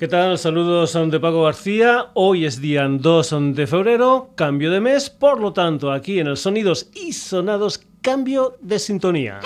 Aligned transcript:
¿Qué 0.00 0.08
tal? 0.08 0.38
Saludos 0.38 0.94
de 0.94 1.20
Paco 1.20 1.42
García. 1.42 2.06
Hoy 2.14 2.46
es 2.46 2.58
día 2.58 2.88
2 2.88 3.54
de 3.54 3.66
febrero, 3.66 4.30
cambio 4.34 4.70
de 4.70 4.80
mes, 4.80 5.10
por 5.10 5.38
lo 5.38 5.52
tanto, 5.52 5.92
aquí 5.92 6.20
en 6.20 6.26
el 6.26 6.38
Sonidos 6.38 6.88
y 6.94 7.12
Sonados, 7.12 7.82
cambio 8.00 8.56
de 8.62 8.78
sintonía. 8.78 9.40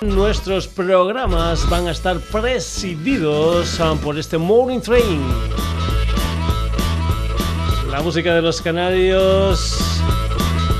Nuestros 0.00 0.66
programas 0.66 1.68
van 1.68 1.88
a 1.88 1.90
estar 1.90 2.18
presididos 2.18 3.78
um, 3.78 3.98
por 3.98 4.18
este 4.18 4.38
Morning 4.38 4.80
Train. 4.80 5.20
La 7.90 8.00
música 8.00 8.34
de 8.34 8.40
los 8.40 8.62
canarios, 8.62 10.00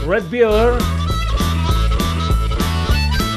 Red 0.08 0.24
Beer 0.30 0.95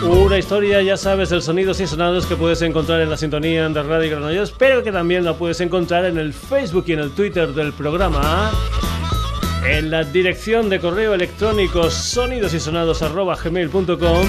una 0.03 0.37
historia, 0.37 0.81
ya 0.81 0.97
sabes, 0.97 1.31
el 1.31 1.41
sonidos 1.41 1.79
y 1.79 1.87
sonados 1.87 2.25
que 2.25 2.35
puedes 2.35 2.61
encontrar 2.61 2.99
en 3.01 3.09
la 3.09 3.15
sintonía 3.17 3.67
de 3.67 3.83
Radio 3.83 4.11
Granollers, 4.11 4.51
pero 4.51 4.83
que 4.83 4.91
también 4.91 5.25
la 5.25 5.33
puedes 5.33 5.59
encontrar 5.61 6.05
en 6.05 6.17
el 6.17 6.33
Facebook 6.33 6.83
y 6.87 6.93
en 6.93 6.99
el 6.99 7.11
Twitter 7.11 7.53
del 7.53 7.73
programa. 7.73 8.51
En 9.67 9.91
la 9.91 10.03
dirección 10.03 10.69
de 10.69 10.79
correo 10.79 11.13
electrónico 11.13 11.89
sonidosysonados.gmail.com 11.89 14.27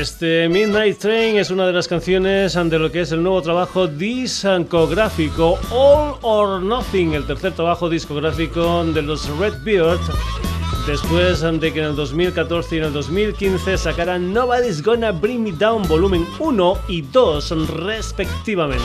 Este 0.00 0.48
Midnight 0.48 0.96
Train 0.96 1.36
es 1.36 1.50
una 1.50 1.66
de 1.66 1.74
las 1.74 1.86
canciones 1.86 2.54
de 2.54 2.78
lo 2.78 2.90
que 2.90 3.02
es 3.02 3.12
el 3.12 3.22
nuevo 3.22 3.42
trabajo 3.42 3.86
discográfico 3.86 5.58
All 5.70 6.14
or 6.22 6.62
Nothing, 6.62 7.12
el 7.12 7.26
tercer 7.26 7.52
trabajo 7.52 7.90
discográfico 7.90 8.82
de 8.82 9.02
los 9.02 9.28
Red 9.36 9.62
Beard. 9.62 10.00
Después 10.86 11.42
de 11.42 11.70
que 11.70 11.80
en 11.80 11.84
el 11.84 11.96
2014 11.96 12.76
y 12.76 12.78
en 12.78 12.84
el 12.86 12.92
2015 12.94 13.76
sacaran 13.76 14.32
Nobody's 14.32 14.82
Gonna 14.82 15.12
Bring 15.12 15.42
Me 15.42 15.52
Down 15.52 15.86
volumen 15.86 16.26
1 16.38 16.78
y 16.88 17.02
2 17.02 17.68
respectivamente. 17.68 18.82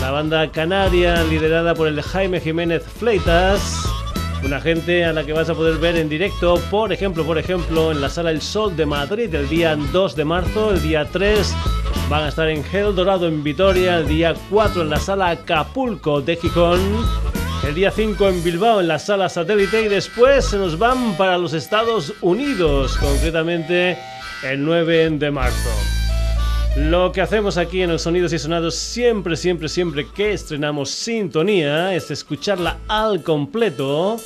La 0.00 0.10
banda 0.10 0.50
canaria 0.50 1.22
liderada 1.24 1.74
por 1.74 1.86
el 1.86 2.00
Jaime 2.00 2.40
Jiménez 2.40 2.82
Fleitas 2.98 3.84
una 4.44 4.60
gente 4.60 5.04
a 5.04 5.12
la 5.12 5.24
que 5.24 5.32
vas 5.32 5.48
a 5.48 5.54
poder 5.54 5.78
ver 5.78 5.96
en 5.96 6.08
directo, 6.08 6.60
por 6.70 6.92
ejemplo, 6.92 7.24
por 7.24 7.38
ejemplo, 7.38 7.92
en 7.92 8.00
la 8.00 8.08
Sala 8.08 8.30
El 8.30 8.40
Sol 8.42 8.76
de 8.76 8.86
Madrid 8.86 9.34
el 9.34 9.48
día 9.48 9.76
2 9.76 10.16
de 10.16 10.24
marzo, 10.24 10.72
el 10.72 10.82
día 10.82 11.04
3 11.10 11.54
van 12.08 12.24
a 12.24 12.28
estar 12.28 12.48
en 12.48 12.64
Gel 12.64 12.94
Dorado 12.94 13.28
en 13.28 13.42
Vitoria, 13.42 13.98
el 13.98 14.08
día 14.08 14.34
4 14.50 14.82
en 14.82 14.90
la 14.90 14.98
Sala 14.98 15.30
Acapulco 15.30 16.20
de 16.20 16.36
Gijón, 16.36 16.80
el 17.66 17.74
día 17.74 17.90
5 17.90 18.28
en 18.28 18.44
Bilbao 18.44 18.80
en 18.80 18.88
la 18.88 18.98
Sala 18.98 19.28
Satélite 19.28 19.82
y 19.82 19.88
después 19.88 20.44
se 20.44 20.56
nos 20.56 20.78
van 20.78 21.16
para 21.16 21.38
los 21.38 21.52
Estados 21.52 22.12
Unidos, 22.20 22.96
concretamente 22.98 23.98
el 24.42 24.64
9 24.64 25.10
de 25.10 25.30
marzo. 25.30 26.01
Lo 26.76 27.12
que 27.12 27.20
hacemos 27.20 27.58
aquí 27.58 27.82
en 27.82 27.90
los 27.90 28.02
Sonidos 28.02 28.32
y 28.32 28.38
Sonados 28.38 28.74
siempre, 28.74 29.36
siempre, 29.36 29.68
siempre 29.68 30.06
que 30.06 30.32
estrenamos 30.32 30.90
sintonía 30.90 31.94
es 31.94 32.10
escucharla 32.10 32.78
al 32.88 33.22
completo 33.22 34.16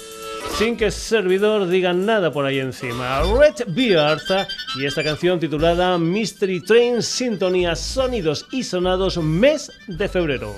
sin 0.57 0.77
que 0.77 0.87
el 0.87 0.93
servidor 0.93 1.67
diga 1.69 1.93
nada 1.93 2.31
por 2.31 2.47
ahí 2.47 2.61
encima. 2.61 3.21
Red 3.23 3.67
Beard 3.75 4.21
y 4.79 4.87
esta 4.87 5.03
canción 5.03 5.41
titulada 5.41 5.99
Mystery 5.99 6.61
Train 6.61 7.03
Sintonía 7.03 7.75
Sonidos 7.75 8.47
y 8.53 8.63
Sonados 8.63 9.19
mes 9.19 9.73
de 9.89 10.09
febrero. 10.09 10.55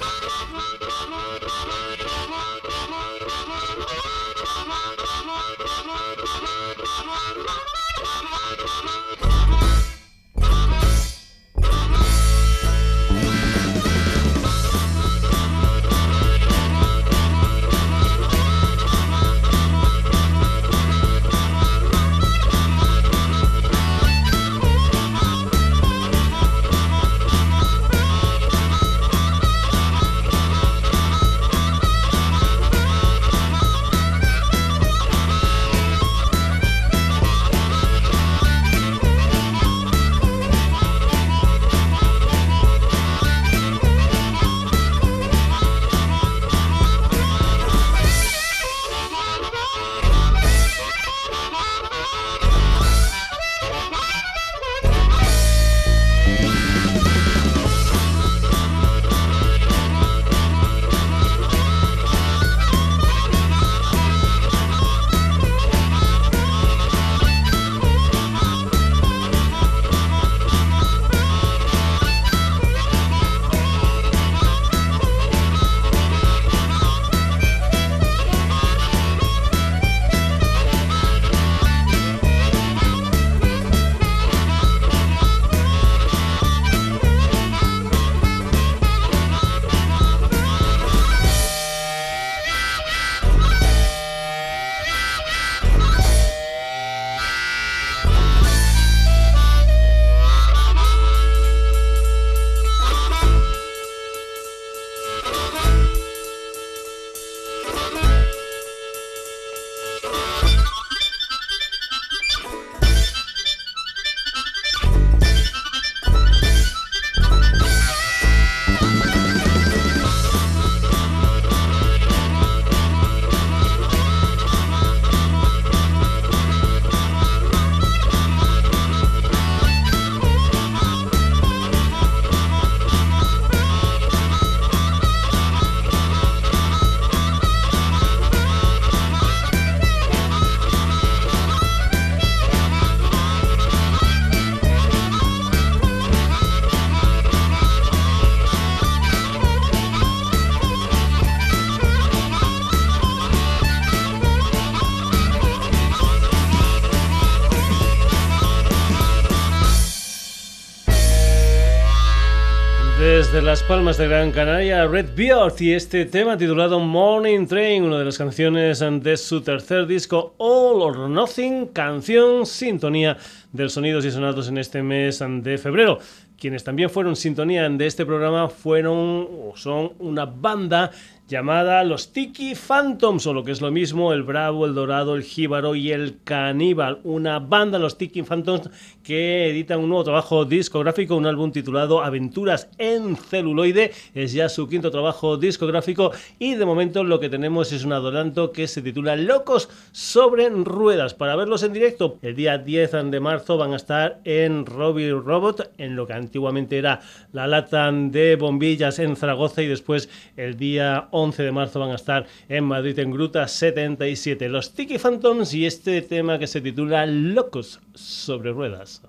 Palmas 163.79 163.97
de 163.97 164.09
Gran 164.09 164.33
Canaria, 164.33 164.89
Red 164.89 165.11
Beard 165.15 165.55
y 165.61 165.73
este 165.73 166.05
tema 166.05 166.37
titulado 166.37 166.81
Morning 166.81 167.47
Train, 167.47 167.85
una 167.85 168.01
de 168.01 168.07
las 168.07 168.19
canciones 168.19 168.81
de 168.81 169.17
su 169.17 169.41
tercer 169.41 169.87
disco 169.87 170.35
All 170.39 170.83
or 170.83 171.09
Nothing, 171.09 171.67
canción 171.67 172.45
sintonía 172.45 173.17
del 173.53 173.71
Sonidos 173.71 174.05
y 174.05 174.11
Sonados 174.11 174.49
en 174.49 174.59
este 174.59 174.83
mes 174.83 175.23
de 175.23 175.59
febrero. 175.59 176.01
Quienes 176.37 176.65
también 176.65 176.91
fueron 176.91 177.15
sintonía 177.15 177.69
de 177.69 177.87
este 177.87 178.05
programa 178.05 178.49
fueron 178.49 178.97
o 178.97 179.53
son 179.55 179.93
una 180.01 180.25
banda 180.25 180.91
llamada 181.29 181.85
Los 181.85 182.15
Tiki 182.15 182.55
Phantoms, 182.55 183.27
o 183.27 183.35
lo 183.35 183.45
que 183.45 183.53
es 183.53 183.61
lo 183.61 183.71
mismo, 183.71 184.15
el 184.15 184.23
Bravo, 184.23 184.65
el 184.65 184.75
Dorado, 184.75 185.15
el 185.15 185.23
Jíbaro 185.23 185.75
y 185.75 185.93
el 185.93 186.23
Caníbal. 186.25 187.01
Una 187.05 187.39
banda, 187.39 187.79
Los 187.79 187.99
Tiki 187.99 188.23
Phantoms, 188.23 188.71
que 189.03 189.51
editan 189.51 189.81
un 189.81 189.91
nuevo 189.91 190.05
trabajo 190.05 190.47
discográfico, 190.47 191.17
un 191.17 191.27
álbum 191.27 191.53
titulado 191.53 192.03
Aventuras 192.03 192.71
en 192.79 193.15
celuloide. 193.15 193.93
Es 194.15 194.33
ya 194.33 194.49
su 194.49 194.67
quinto 194.69 194.91
trabajo 194.91 195.37
discográfico 195.37 196.13
y 196.39 196.55
de 196.55 196.65
momento 196.65 197.05
lo 197.05 197.21
que 197.21 197.29
tenemos 197.29 197.73
es 197.73 197.85
un 197.85 197.93
adelanto 197.93 198.51
que 198.51 198.67
se 198.67 198.81
titula 198.81 199.15
Locos 199.15 199.69
sobre 199.93 200.49
ruedas. 200.49 201.13
Para 201.13 201.37
verlos 201.37 201.63
en 201.63 201.75
directo, 201.75 202.19
el 202.23 202.37
día 202.37 202.57
10 202.57 203.11
de 203.11 203.21
marzo 203.21 203.59
van 203.59 203.75
a 203.75 203.77
estar 203.77 204.21
en 204.25 204.65
Robbie 204.65 205.11
Robot, 205.11 205.73
en 205.77 205.95
lo 205.95 206.07
que 206.07 206.15
antiguamente 206.15 206.79
era 206.79 207.01
la 207.33 207.47
lata 207.47 207.93
de 207.93 208.37
bombillas 208.37 208.99
en 208.99 209.15
Zaragoza 209.15 209.63
y 209.63 209.67
después 209.67 210.09
el 210.37 210.57
día 210.57 211.09
11 211.11 211.18
de 211.19 211.51
marzo 211.51 211.81
van 211.81 211.91
a 211.91 211.97
estar 211.97 212.27
en 212.49 212.63
Madrid 212.63 212.97
en 213.01 213.11
Gruta 213.11 213.49
77. 213.49 214.49
Los 214.49 214.73
Tiki 214.73 214.99
Phantoms 214.99 215.53
y 215.53 215.67
este 215.67 216.01
tema 216.01 216.39
que 216.39 216.47
se 216.47 216.61
titula 216.61 217.07
Locos 217.07 217.81
sobre 217.93 218.53
ruedas. 218.53 219.03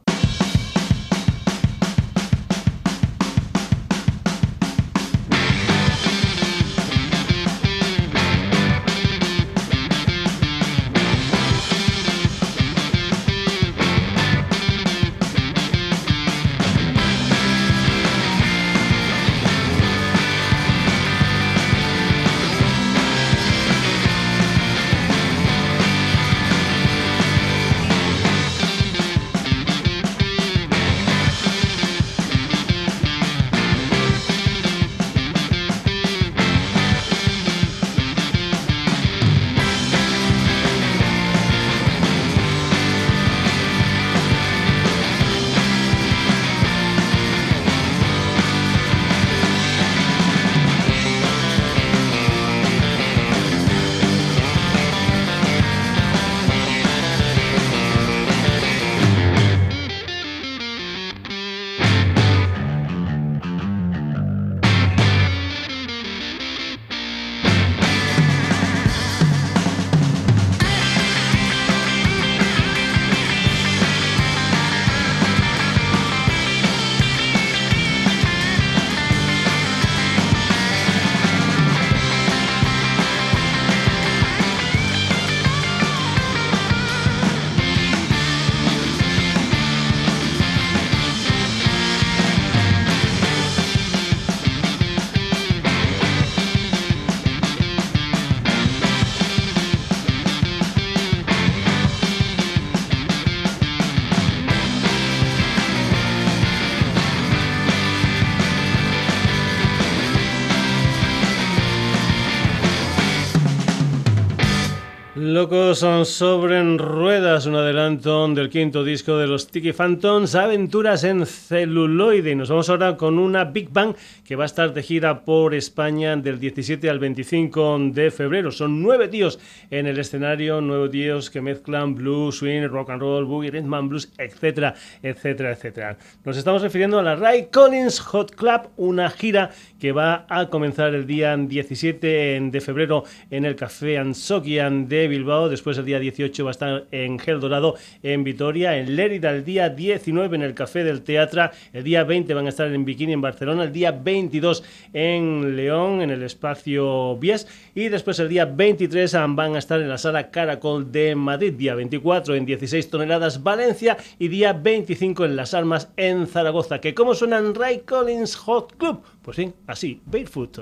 Locos 115.49 115.79
son 115.79 116.05
sobre 116.05 116.61
ruedas, 116.77 117.47
un 117.47 117.55
adelanto 117.55 118.27
del 118.27 118.49
quinto 118.49 118.83
disco 118.83 119.17
de 119.17 119.25
los 119.25 119.47
Tiki 119.47 119.73
Phantoms, 119.73 120.35
Aventuras 120.35 121.03
en 121.03 121.25
celuloide. 121.25 122.29
Y 122.29 122.35
nos 122.35 122.49
vamos 122.49 122.69
ahora 122.69 122.95
con 122.97 123.17
una 123.17 123.45
Big 123.45 123.71
Bang 123.71 123.95
que 124.23 124.35
va 124.35 124.43
a 124.43 124.45
estar 124.45 124.75
de 124.75 124.83
gira 124.83 125.25
por 125.25 125.55
España 125.55 126.15
del 126.17 126.39
17 126.39 126.87
al 126.87 126.99
25 126.99 127.79
de 127.93 128.11
febrero. 128.11 128.51
Son 128.51 128.83
nueve 128.83 129.07
tíos 129.07 129.39
en 129.71 129.87
el 129.87 129.97
escenario, 129.97 130.61
nueve 130.61 130.89
tíos 130.89 131.31
que 131.31 131.41
mezclan 131.41 131.95
blues, 131.95 132.35
swing, 132.37 132.67
rock 132.67 132.91
and 132.91 133.01
roll, 133.01 133.25
boogie, 133.25 133.49
rhythm 133.49 133.89
blues, 133.89 134.11
etcétera, 134.19 134.75
etcétera, 135.01 135.53
etcétera. 135.53 135.97
Nos 136.25 136.37
estamos 136.37 136.61
refiriendo 136.61 136.99
a 136.99 137.01
la 137.01 137.15
Ray 137.15 137.47
Collins 137.51 137.99
Hot 138.01 138.35
Club, 138.35 138.69
una 138.77 139.09
gira 139.09 139.49
que 139.79 139.91
va 139.91 140.25
a 140.29 140.49
comenzar 140.49 140.93
el 140.93 141.07
día 141.07 141.35
17 141.35 142.39
de 142.51 142.61
febrero 142.61 143.03
en 143.31 143.45
el 143.45 143.55
Café 143.55 143.97
Ansokian 143.97 144.87
de 144.87 145.07
Bilbao 145.07 145.49
Después 145.49 145.77
el 145.77 145.85
día 145.85 145.99
18 145.99 146.43
va 146.43 146.49
a 146.49 146.51
estar 146.51 146.85
en 146.91 147.19
Gel 147.19 147.39
Dorado 147.39 147.75
en 148.03 148.23
Vitoria. 148.23 148.77
En 148.77 148.95
Lérida 148.95 149.31
el 149.31 149.45
día 149.45 149.69
19 149.69 150.35
en 150.35 150.41
el 150.41 150.53
Café 150.53 150.83
del 150.83 151.01
Teatro. 151.01 151.49
El 151.73 151.83
día 151.83 152.03
20 152.03 152.33
van 152.33 152.47
a 152.47 152.49
estar 152.49 152.67
en 152.67 152.85
Bikini 152.85 153.13
en 153.13 153.21
Barcelona. 153.21 153.63
El 153.63 153.71
día 153.71 153.91
22 153.91 154.63
en 154.93 155.55
León 155.55 156.01
en 156.01 156.09
el 156.09 156.23
espacio 156.23 157.17
Bies. 157.17 157.47
Y 157.75 157.89
después 157.89 158.19
el 158.19 158.29
día 158.29 158.45
23 158.45 159.13
van 159.29 159.55
a 159.55 159.59
estar 159.59 159.79
en 159.79 159.89
la 159.89 159.97
sala 159.97 160.31
Caracol 160.31 160.91
de 160.91 161.15
Madrid. 161.15 161.53
Día 161.53 161.75
24 161.75 162.35
en 162.35 162.45
16 162.45 162.89
toneladas 162.89 163.43
Valencia. 163.43 163.97
Y 164.17 164.27
día 164.27 164.53
25 164.53 165.25
en 165.25 165.35
Las 165.35 165.53
Armas 165.53 165.89
en 165.97 166.27
Zaragoza. 166.27 166.79
¿Que 166.79 166.93
¿Cómo 166.93 167.13
suenan 167.13 167.55
Ray 167.55 167.79
Collins 167.85 168.35
Hot 168.35 168.75
Club? 168.77 169.04
Pues 169.30 169.36
sí, 169.36 169.54
así, 169.68 170.02
Barefoot. 170.07 170.57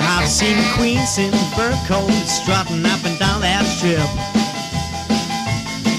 Have 0.00 0.28
seen 0.28 0.56
queens 0.76 1.18
in 1.18 1.32
fur 1.56 1.76
coats 1.88 2.40
strutting 2.40 2.86
up 2.86 3.04
and 3.04 3.18
down 3.18 3.40
that 3.40 3.64
strip. 3.64 3.98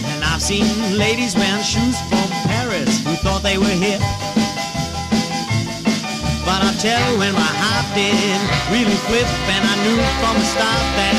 And 0.08 0.24
I've 0.24 0.42
seen 0.42 0.98
ladies 0.98 1.36
wearing 1.36 1.64
shoes 1.64 2.00
from 2.08 2.30
Paris 2.48 3.04
who 3.04 3.16
thought 3.16 3.44
they 3.44 3.58
were 3.58 3.66
hip. 3.66 4.00
But 6.46 6.60
I 6.60 6.76
tell 6.76 7.00
you 7.08 7.20
when 7.20 7.34
my 7.34 7.54
heart 7.56 7.88
did 7.96 8.40
really 8.68 9.00
flip 9.08 9.28
and 9.48 9.64
I 9.64 9.76
knew 9.88 9.96
from 10.20 10.36
the 10.36 10.44
start 10.44 10.84
that 11.00 11.16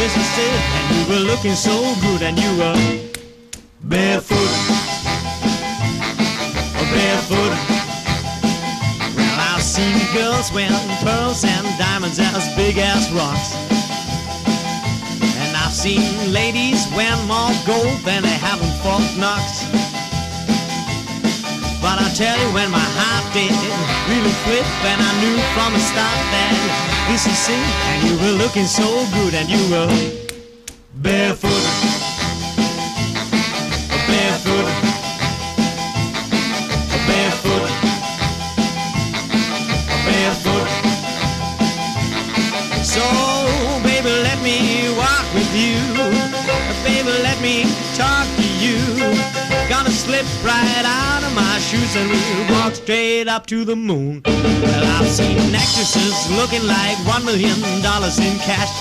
this 0.00 0.16
is 0.16 0.32
it 0.40 0.60
and 0.76 0.84
you 0.96 1.02
were 1.12 1.24
looking 1.28 1.52
so 1.52 1.76
good 2.00 2.22
and 2.24 2.40
you 2.40 2.48
were 2.56 2.80
barefoot. 3.84 4.52
Oh, 6.72 6.88
barefoot 6.88 7.52
Well, 9.12 9.36
I've 9.52 9.62
seen 9.62 10.00
girls 10.16 10.48
wearing 10.56 10.88
pearls 11.04 11.44
and 11.44 11.68
diamonds 11.76 12.18
as 12.18 12.48
big 12.56 12.78
as 12.78 13.12
rocks. 13.12 13.52
And 15.36 15.52
I've 15.54 15.76
seen 15.76 16.32
ladies 16.32 16.88
wear 16.96 17.12
more 17.28 17.52
gold 17.68 18.00
than 18.08 18.22
they 18.22 18.38
have 18.40 18.56
in 18.64 18.72
Fort 18.80 19.04
Knox. 19.20 19.91
But 21.82 21.98
I 21.98 22.08
tell 22.14 22.38
you 22.38 22.54
when 22.54 22.70
my 22.70 22.78
heart 22.78 23.26
did 23.34 23.50
really 24.06 24.30
flip 24.46 24.66
and 24.86 25.02
I 25.02 25.12
knew 25.20 25.36
from 25.50 25.74
the 25.74 25.82
start 25.82 26.22
that 26.30 26.54
this 27.10 27.26
is 27.26 27.42
it 27.50 27.66
and 27.90 27.98
you 28.06 28.14
were 28.22 28.38
looking 28.38 28.66
so 28.66 28.86
good 29.18 29.34
and 29.34 29.50
you 29.50 29.62
were. 29.68 29.90
Barefoot. 30.94 32.01
Slip 50.12 50.44
right 50.44 50.84
out 50.84 51.22
of 51.24 51.32
my 51.34 51.58
shoes 51.58 51.96
and 51.96 52.10
we'll 52.10 52.60
walk 52.60 52.74
straight 52.74 53.28
up 53.28 53.46
to 53.46 53.64
the 53.64 53.74
moon. 53.74 54.20
Well, 54.26 54.84
I've 54.96 55.08
seen 55.08 55.38
actresses 55.54 56.28
looking 56.36 56.64
like 56.66 56.98
one 57.08 57.24
million 57.24 57.56
dollars 57.80 58.18
in 58.18 58.36
cash. 58.44 58.72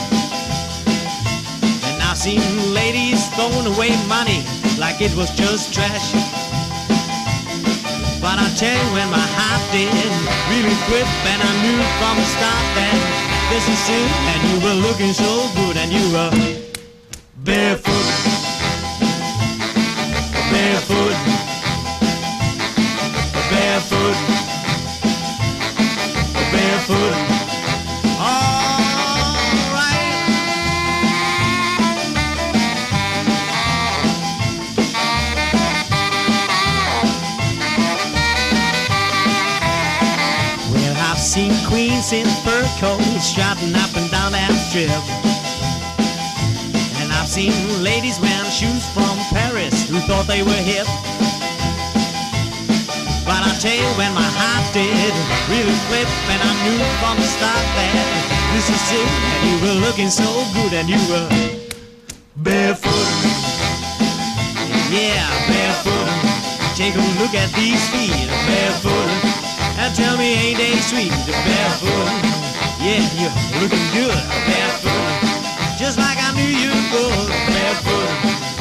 And 1.88 1.98
I've 2.04 2.18
seen 2.18 2.44
ladies 2.74 3.24
throwing 3.36 3.68
away 3.74 3.92
money 4.12 4.44
like 4.78 5.00
it 5.00 5.16
was 5.16 5.32
just 5.32 5.74
trash. 5.74 6.12
But 8.20 8.36
I 8.44 8.48
tell 8.60 8.76
you 8.76 8.90
when 8.92 9.10
my 9.10 9.28
heart 9.40 9.64
did 9.72 10.12
really 10.52 10.78
quit 10.88 11.08
and 11.32 11.40
I 11.40 11.52
knew 11.64 11.80
from 12.00 12.16
the 12.20 12.28
start 12.36 12.66
that 12.76 13.00
this 13.52 13.66
is 13.72 13.84
it 13.88 14.12
and 14.32 14.40
you 14.50 14.58
were 14.66 14.78
looking 14.88 15.14
so 15.14 15.32
good 15.56 15.78
and 15.78 15.94
you 15.96 16.06
were 16.12 16.61
shouting 43.32 43.72
up 43.80 43.96
and 43.96 44.12
down 44.12 44.36
that 44.36 44.52
strip. 44.68 44.92
And 47.00 47.08
I've 47.16 47.32
seen 47.32 47.56
ladies 47.80 48.20
wearing 48.20 48.52
shoes 48.52 48.84
from 48.92 49.16
Paris 49.32 49.88
who 49.88 50.04
thought 50.04 50.28
they 50.28 50.44
were 50.44 50.62
hip. 50.68 50.84
But 53.24 53.40
I 53.40 53.56
tell 53.64 53.72
you 53.72 53.88
when 53.96 54.12
my 54.12 54.28
heart 54.28 54.68
did 54.76 55.16
really 55.48 55.78
flip 55.88 56.12
and 56.28 56.40
I 56.44 56.52
knew 56.68 56.80
from 57.00 57.16
the 57.24 57.30
start 57.32 57.64
that 57.80 57.96
this 58.52 58.68
is 58.68 58.84
it 59.00 59.08
and 59.08 59.42
you 59.48 59.56
were 59.64 59.78
looking 59.80 60.12
so 60.12 60.28
good 60.52 60.76
and 60.76 60.92
you 60.92 61.00
were 61.08 61.32
barefoot. 62.36 63.08
Yeah, 64.92 65.24
barefoot. 65.48 66.12
Take 66.76 67.00
a 67.00 67.06
look 67.16 67.32
at 67.32 67.48
these 67.56 67.80
feet, 67.96 68.28
barefoot. 68.44 69.08
And 69.80 69.96
tell 69.96 70.20
me, 70.20 70.52
ain't 70.52 70.60
they 70.60 70.76
sweet, 70.84 71.16
barefoot? 71.48 72.51
Yeah, 72.82 72.98
you're 73.14 73.62
looking 73.62 73.88
good, 73.94 74.18
barefoot. 74.50 75.78
Just 75.78 76.00
like 76.00 76.18
I 76.18 76.34
knew 76.34 76.50
you 76.50 76.74
would, 76.90 77.30
barefoot. 77.46 78.61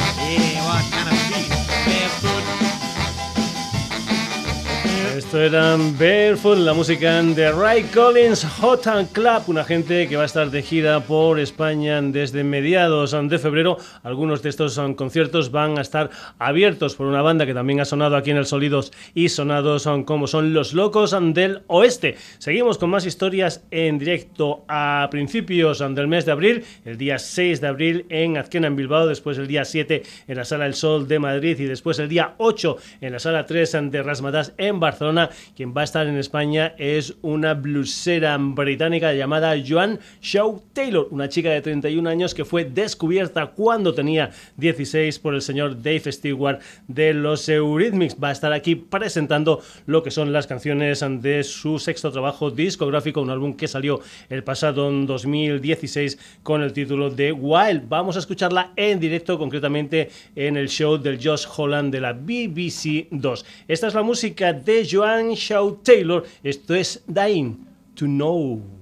Esto 5.31 5.43
era 5.43 5.77
Barefoot, 5.97 6.57
la 6.57 6.73
música 6.73 7.23
de 7.23 7.53
Ray 7.53 7.83
Collins 7.83 8.43
Hot 8.59 8.85
and 8.87 9.13
Club, 9.13 9.43
una 9.47 9.63
gente 9.63 10.09
que 10.09 10.17
va 10.17 10.23
a 10.23 10.25
estar 10.25 10.51
de 10.51 10.61
gira 10.61 10.99
por 10.99 11.39
España 11.39 12.01
desde 12.01 12.43
mediados 12.43 13.15
de 13.29 13.39
febrero. 13.39 13.77
Algunos 14.03 14.43
de 14.43 14.49
estos 14.49 14.77
conciertos 14.97 15.49
van 15.49 15.77
a 15.77 15.83
estar 15.83 16.09
abiertos 16.37 16.97
por 16.97 17.07
una 17.07 17.21
banda 17.21 17.45
que 17.45 17.53
también 17.53 17.79
ha 17.79 17.85
sonado 17.85 18.17
aquí 18.17 18.31
en 18.31 18.35
el 18.35 18.45
Sonidos 18.45 18.91
y 19.13 19.29
Sonados, 19.29 19.87
como 20.03 20.27
son 20.27 20.53
Los 20.53 20.73
Locos 20.73 21.15
del 21.33 21.61
Oeste. 21.67 22.17
Seguimos 22.37 22.77
con 22.77 22.89
más 22.89 23.05
historias 23.05 23.63
en 23.71 23.99
directo 23.99 24.65
a 24.67 25.07
principios 25.09 25.79
del 25.79 26.09
mes 26.09 26.25
de 26.25 26.33
abril, 26.33 26.65
el 26.83 26.97
día 26.97 27.17
6 27.17 27.61
de 27.61 27.67
abril 27.67 28.05
en 28.09 28.35
Azquena, 28.35 28.67
en 28.67 28.75
Bilbao, 28.75 29.07
después 29.07 29.37
el 29.37 29.47
día 29.47 29.63
7 29.63 30.03
en 30.27 30.35
la 30.35 30.43
Sala 30.43 30.65
El 30.65 30.73
Sol 30.73 31.07
de 31.07 31.19
Madrid 31.19 31.57
y 31.57 31.67
después 31.67 31.99
el 31.99 32.09
día 32.09 32.33
8 32.37 32.77
en 32.99 33.13
la 33.13 33.19
Sala 33.19 33.45
3 33.45 33.77
de 33.91 34.03
Rasmatas 34.03 34.53
en 34.57 34.81
Barcelona 34.81 35.20
quien 35.55 35.73
va 35.75 35.81
a 35.81 35.83
estar 35.83 36.07
en 36.07 36.17
España 36.17 36.73
es 36.77 37.15
una 37.21 37.53
blusera 37.53 38.37
británica 38.39 39.13
llamada 39.13 39.55
Joan 39.67 39.99
Shaw 40.21 40.61
Taylor, 40.73 41.07
una 41.11 41.29
chica 41.29 41.49
de 41.49 41.61
31 41.61 42.09
años 42.09 42.33
que 42.33 42.45
fue 42.45 42.65
descubierta 42.65 43.47
cuando 43.47 43.93
tenía 43.93 44.31
16 44.57 45.19
por 45.19 45.35
el 45.35 45.41
señor 45.41 45.81
Dave 45.81 46.11
Stewart 46.11 46.59
de 46.87 47.13
los 47.13 47.47
Eurythmics. 47.49 48.17
Va 48.21 48.29
a 48.29 48.31
estar 48.31 48.53
aquí 48.53 48.75
presentando 48.75 49.61
lo 49.85 50.03
que 50.03 50.11
son 50.11 50.33
las 50.33 50.47
canciones 50.47 51.03
de 51.21 51.43
su 51.43 51.79
sexto 51.79 52.11
trabajo 52.11 52.51
discográfico, 52.51 53.21
un 53.21 53.29
álbum 53.29 53.55
que 53.55 53.67
salió 53.67 54.01
el 54.29 54.43
pasado 54.43 54.91
2016 54.91 56.17
con 56.43 56.61
el 56.61 56.73
título 56.73 57.09
de 57.09 57.31
Wild. 57.31 57.87
Vamos 57.87 58.15
a 58.15 58.19
escucharla 58.19 58.71
en 58.75 58.99
directo, 58.99 59.37
concretamente 59.37 60.09
en 60.35 60.57
el 60.57 60.69
show 60.69 60.97
del 60.97 61.19
Josh 61.21 61.45
Holland 61.55 61.91
de 61.91 62.01
la 62.01 62.13
BBC 62.13 63.07
2. 63.11 63.45
Esta 63.67 63.87
es 63.87 63.93
la 63.93 64.03
música 64.03 64.53
de 64.53 64.87
Joan 64.89 65.10
Joan 65.11 65.35
Shaw 65.35 65.71
Taylor. 65.83 66.23
Esto 66.41 66.73
es 66.73 67.01
Dying 67.05 67.67
to 67.95 68.05
Know. 68.05 68.80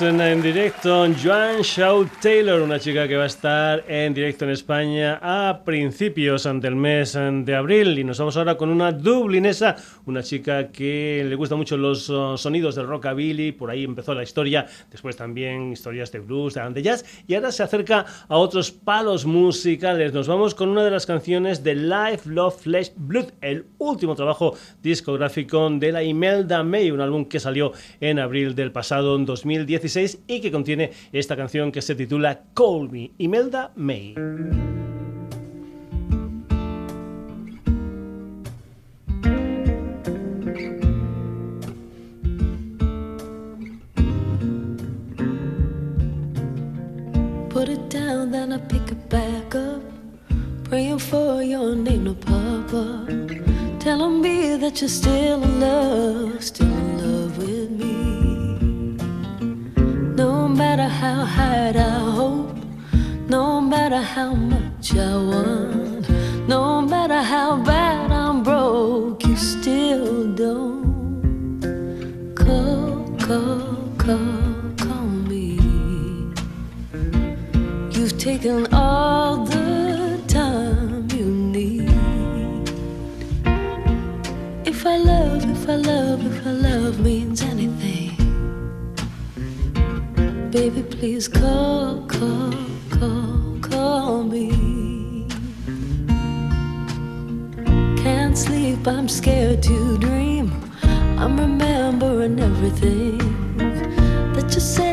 En 0.00 0.42
directo 0.42 1.06
Joan 1.20 1.62
Shaw 1.62 2.06
Taylor, 2.22 2.62
una 2.62 2.78
chica 2.78 3.08
que 3.08 3.16
va 3.16 3.24
a 3.24 3.26
estar 3.26 3.82
en 3.88 4.14
directo 4.14 4.44
en 4.44 4.52
España 4.52 5.18
a 5.20 5.57
principios 5.68 6.44
del 6.44 6.76
mes 6.76 7.12
de 7.12 7.54
abril. 7.54 7.98
Y 7.98 8.02
nos 8.02 8.18
vamos 8.18 8.38
ahora 8.38 8.56
con 8.56 8.70
una 8.70 8.90
dublinesa, 8.90 9.76
una 10.06 10.22
chica 10.22 10.68
que 10.68 11.22
le 11.28 11.34
gusta 11.34 11.56
mucho 11.56 11.76
los 11.76 12.08
uh, 12.08 12.38
sonidos 12.38 12.74
del 12.74 12.86
rockabilly, 12.86 13.52
por 13.52 13.70
ahí 13.70 13.84
empezó 13.84 14.14
la 14.14 14.22
historia, 14.22 14.64
después 14.90 15.14
también 15.14 15.72
historias 15.72 16.10
de 16.10 16.20
blues, 16.20 16.54
de 16.54 16.82
jazz, 16.82 17.04
y 17.26 17.34
ahora 17.34 17.52
se 17.52 17.62
acerca 17.62 18.06
a 18.28 18.36
otros 18.38 18.70
palos 18.70 19.26
musicales. 19.26 20.14
Nos 20.14 20.26
vamos 20.26 20.54
con 20.54 20.70
una 20.70 20.84
de 20.84 20.90
las 20.90 21.04
canciones 21.04 21.62
de 21.62 21.74
Life, 21.74 22.30
Love, 22.30 22.62
Flesh, 22.62 22.92
Blood, 22.96 23.32
el 23.42 23.66
último 23.76 24.14
trabajo 24.14 24.56
discográfico 24.82 25.68
de 25.68 25.92
la 25.92 26.02
Imelda 26.02 26.62
May, 26.62 26.90
un 26.90 27.02
álbum 27.02 27.26
que 27.26 27.40
salió 27.40 27.72
en 28.00 28.18
abril 28.18 28.54
del 28.54 28.72
pasado 28.72 29.18
2016 29.18 30.22
y 30.28 30.40
que 30.40 30.50
contiene 30.50 30.92
esta 31.12 31.36
canción 31.36 31.70
que 31.70 31.82
se 31.82 31.94
titula 31.94 32.44
Call 32.54 32.88
Me, 32.90 33.10
Imelda 33.18 33.70
May. 33.76 34.14
Put 47.68 47.76
it 47.76 47.90
down, 47.90 48.30
then 48.30 48.52
I 48.54 48.56
pick 48.56 48.90
it 48.90 49.10
back 49.10 49.54
up. 49.54 49.82
Praying 50.64 51.00
for 51.00 51.42
your 51.42 51.76
name 51.76 52.06
to 52.06 52.14
pop 52.14 52.72
up. 52.72 53.08
Telling 53.78 54.22
me 54.22 54.56
that 54.56 54.80
you're 54.80 54.88
still 54.88 55.42
in 55.42 55.60
love, 55.60 56.42
still 56.42 56.66
in 56.66 56.96
love 56.96 57.36
with 57.36 57.70
me. 57.70 58.96
No 60.16 60.48
matter 60.48 60.88
how 60.88 61.26
hard 61.26 61.76
I 61.76 61.98
hope, 62.18 62.56
no 63.28 63.60
matter 63.60 64.00
how 64.00 64.32
much 64.32 64.96
I 64.96 65.16
want, 65.16 65.47
taken 78.40 78.72
all 78.72 79.44
the 79.44 80.22
time 80.28 81.08
you 81.10 81.24
need. 81.26 81.88
If 84.64 84.86
I 84.86 84.96
love, 84.96 85.42
if 85.50 85.68
I 85.68 85.74
love, 85.74 86.24
if 86.24 86.46
I 86.46 86.50
love 86.50 87.00
means 87.00 87.42
anything. 87.42 88.14
Baby, 90.50 90.82
please 90.82 91.26
call, 91.26 92.02
call, 92.06 92.54
call, 92.90 93.58
call 93.60 94.22
me. 94.22 95.26
Can't 98.02 98.38
sleep, 98.38 98.86
I'm 98.86 99.08
scared 99.08 99.62
to 99.64 99.98
dream. 99.98 100.52
I'm 101.18 101.36
remembering 101.36 102.38
everything 102.38 103.18
that 104.34 104.54
you 104.54 104.60
said, 104.60 104.87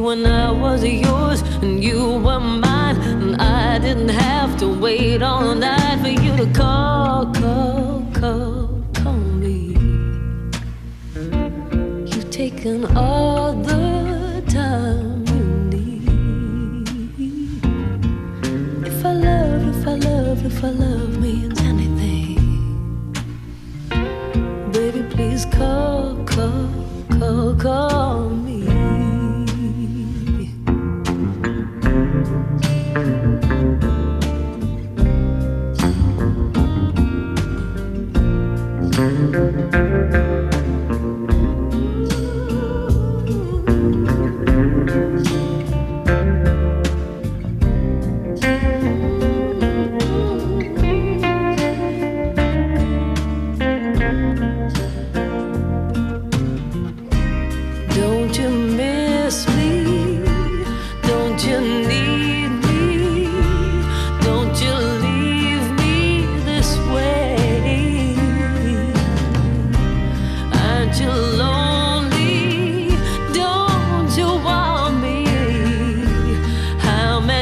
when 0.00 0.26
I 0.26 0.50
was 0.50 0.82
yours 0.82 1.42
and 1.62 1.82
you 1.82 2.18
were 2.18 2.40
mine. 2.40 2.96
And 3.00 3.36
I 3.40 3.78
didn't 3.78 4.08
have 4.08 4.58
to 4.58 4.68
wait 4.68 5.22
all 5.22 5.54
night 5.54 6.00
for 6.00 6.08
you 6.08 6.36
to 6.36 6.46
call, 6.52 7.32
call, 7.34 8.06
call, 8.14 8.84
call 8.94 9.20
me. 9.42 9.76
You've 12.10 12.30
taken 12.30 12.96
all 12.96 13.52
the 13.52 14.42
time 14.48 15.26
you 15.26 15.44
need. 15.70 15.90
if 20.60 20.64
our 20.64 20.72
love 20.72 21.18
means 21.18 21.60
anything. 21.60 22.36
Baby, 24.72 25.02
please 25.14 25.44
call, 25.46 26.16
call, 26.24 26.68
call, 27.18 27.54
call 27.56 27.99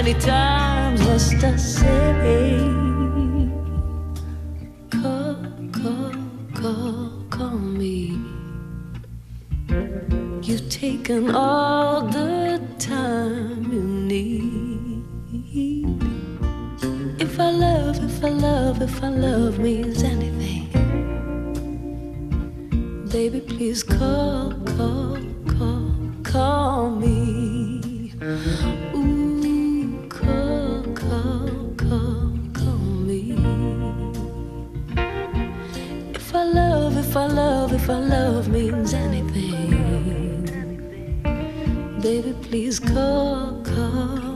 many 0.09 0.21
times 0.21 1.01
must 1.07 1.45
I 1.45 1.57
say? 1.57 2.61
Call, 4.91 5.37
call, 5.71 6.15
call, 6.55 7.11
call 7.29 7.59
me. 7.59 8.19
You've 10.43 10.69
taken 10.71 11.35
all 11.35 12.01
the 12.01 12.59
time 12.79 13.71
you 13.71 13.83
need. 13.83 15.05
If 17.21 17.39
I 17.39 17.51
love, 17.51 18.03
if 18.03 18.25
I 18.25 18.31
love, 18.31 18.81
if 18.81 19.03
I 19.03 19.09
love 19.09 19.59
means 19.59 20.03
anything, 20.03 20.69
baby, 23.13 23.41
please 23.41 23.83
call, 23.83 24.55
call, 24.77 25.19
call, 25.59 25.93
call 26.23 26.91
me. 26.93 28.78
if 37.09 37.17
I 37.17 37.27
love, 37.27 37.73
if 37.73 37.89
our 37.89 38.03
love 38.03 38.49
means 38.49 38.93
anything. 38.93 40.45
Baby, 42.03 42.35
please 42.43 42.79
call, 42.79 43.63
call. 43.63 44.28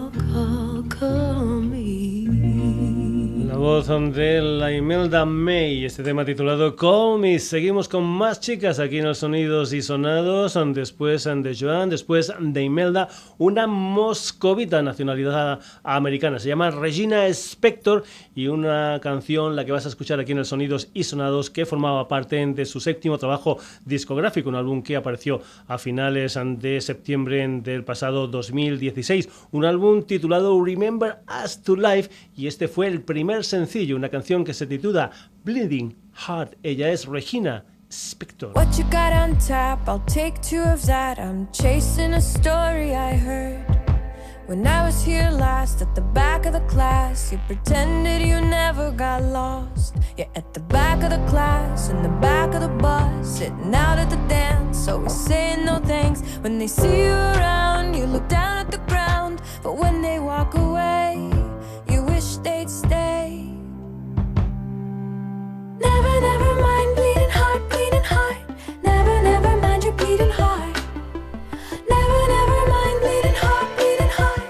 Este 5.85 6.03
tema 6.03 6.25
titulado 6.25 6.75
Call 6.75 7.20
Me. 7.20 7.38
Seguimos 7.38 7.88
con 7.88 8.03
más 8.03 8.40
chicas 8.40 8.81
aquí 8.81 8.98
en 8.98 9.05
los 9.05 9.18
sonidos 9.18 9.72
y 9.72 9.83
sonados. 9.83 10.59
Después 10.75 11.22
de 11.22 11.57
Joan, 11.57 11.88
después 11.88 12.33
de 12.40 12.62
Imelda, 12.64 13.09
una 13.38 13.68
moscovita 13.68 14.83
nacionalidad 14.83 15.61
americana. 15.85 16.40
Se 16.40 16.48
llama 16.48 16.72
Regina 16.72 17.29
Spector 17.29 18.03
y 18.35 18.48
una 18.48 18.98
canción, 19.01 19.55
la 19.55 19.64
que 19.64 19.70
vas 19.70 19.87
a 19.87 19.90
escuchar 19.90 20.18
aquí 20.18 20.33
en 20.33 20.38
los 20.38 20.48
sonidos 20.48 20.88
y 20.92 21.05
sonados, 21.05 21.48
que 21.48 21.64
formaba 21.64 22.09
parte 22.09 22.44
de 22.44 22.64
su 22.64 22.81
séptimo 22.81 23.16
trabajo 23.16 23.59
discográfico, 23.85 24.48
un 24.48 24.57
álbum 24.57 24.83
que 24.83 24.96
apareció 24.96 25.40
a 25.68 25.79
finales 25.79 26.37
de 26.59 26.81
septiembre 26.81 27.46
del 27.62 27.85
pasado 27.85 28.27
2016. 28.27 29.29
Un 29.53 29.64
álbum 29.66 30.03
titulado 30.03 30.61
Remember 30.64 31.18
Us 31.44 31.62
to 31.62 31.77
Life 31.77 32.11
y 32.37 32.48
este 32.48 32.66
fue 32.66 32.88
el 32.88 33.03
primer 33.03 33.44
sencillo, 33.52 33.96
una 33.96 34.08
canción 34.08 34.44
que 34.44 34.54
se 34.54 34.66
titula 34.66 35.10
Bleeding 35.44 35.94
Heart. 36.26 36.54
Ella 36.62 36.88
es 36.88 37.04
Regina 37.04 37.66
Spector. 37.90 38.54
What 38.54 38.78
you 38.78 38.84
got 38.84 39.12
on 39.12 39.36
tap? 39.36 39.86
I'll 39.86 40.02
take 40.06 40.40
two 40.40 40.62
of 40.62 40.86
that. 40.86 41.18
I'm 41.18 41.46
chasing 41.52 42.14
a 42.14 42.20
story 42.20 42.94
I 42.94 43.14
heard. 43.14 43.62
When 44.46 44.66
I 44.66 44.86
was 44.86 45.04
here 45.04 45.30
last 45.30 45.82
at 45.82 45.94
the 45.94 46.00
back 46.00 46.46
of 46.46 46.54
the 46.54 46.66
class, 46.66 47.30
you 47.30 47.38
pretended 47.46 48.22
you 48.22 48.40
never 48.40 48.90
got 48.90 49.22
lost. 49.22 49.96
You're 50.16 50.32
at 50.34 50.54
the 50.54 50.60
back 50.60 51.02
of 51.02 51.10
the 51.10 51.22
class, 51.30 51.90
in 51.90 52.02
the 52.02 52.16
back 52.20 52.54
of 52.54 52.62
the 52.62 52.74
bus, 52.80 53.38
sitting 53.38 53.74
out 53.74 53.98
at 53.98 54.08
the 54.08 54.20
dance, 54.28 54.88
always 54.88 55.12
saying 55.12 55.66
no 55.66 55.78
thanks. 55.78 56.22
When 56.40 56.58
they 56.58 56.68
see 56.68 57.04
you 57.04 57.12
around, 57.12 57.94
you 57.94 58.06
look 58.06 58.28
down 58.28 58.64
at 58.64 58.70
the 58.70 58.80
ground, 58.88 59.42
but 59.62 59.76
when 59.76 60.00
they 60.00 60.18
walk 60.18 60.54
away, 60.54 61.31
Never, 65.82 66.14
never 66.28 66.52
mind, 66.66 66.96
bleeding 66.96 67.30
heart, 67.30 67.62
bleeding 67.70 68.04
heart. 68.14 68.36
Never, 68.82 69.14
never 69.22 69.56
mind 69.64 69.84
your 69.84 69.92
bleeding 69.94 70.30
heart. 70.30 70.76
Never, 71.94 72.20
never 72.36 72.60
mind, 72.74 72.96
bleeding 73.04 73.38
heart, 73.44 73.68
bleeding 73.76 74.12
heart. 74.18 74.42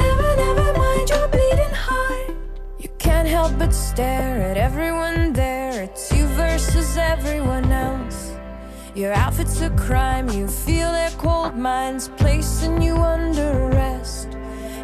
Never, 0.00 0.28
never 0.44 0.68
mind 0.78 1.08
your 1.10 1.28
bleeding 1.28 1.74
heart. 1.86 2.30
You 2.78 2.88
can't 2.98 3.28
help 3.28 3.52
but 3.58 3.72
stare 3.72 4.40
at 4.50 4.56
everyone 4.56 5.32
there. 5.32 5.82
It's 5.82 6.10
you 6.12 6.26
versus 6.42 6.96
everyone 6.96 7.70
else. 7.70 8.32
Your 8.94 9.12
outfit's 9.12 9.60
a 9.60 9.70
crime, 9.70 10.28
you 10.30 10.48
feel 10.48 10.90
their 10.90 11.10
cold 11.18 11.56
minds 11.56 12.08
placing 12.16 12.82
you 12.82 12.96
under 12.96 13.50
arrest. 13.66 14.28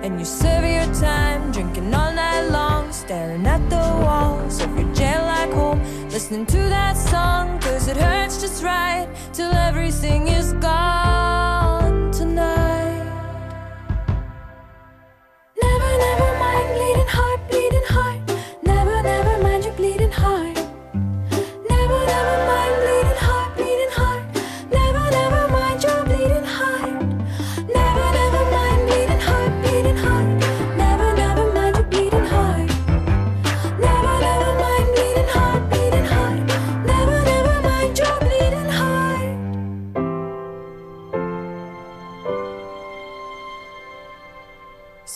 And 0.02 0.20
you 0.20 0.26
serve 0.26 0.64
your 0.64 0.94
time, 0.94 1.50
drinking 1.50 1.94
all 1.94 2.12
night 2.12 2.48
long 2.50 2.73
staring 3.04 3.46
at 3.46 3.60
the 3.68 3.84
walls 4.02 4.62
of 4.62 4.78
your 4.78 4.90
jail 4.94 5.22
like 5.24 5.52
home, 5.52 5.78
listening 6.08 6.46
to 6.46 6.56
that 6.56 6.96
song, 6.96 7.60
cause 7.60 7.86
it 7.86 7.98
hurts 7.98 8.40
just 8.40 8.64
right 8.64 9.06
till 9.34 9.52
everything 9.52 10.28
is 10.28 10.54
gone 10.54 11.63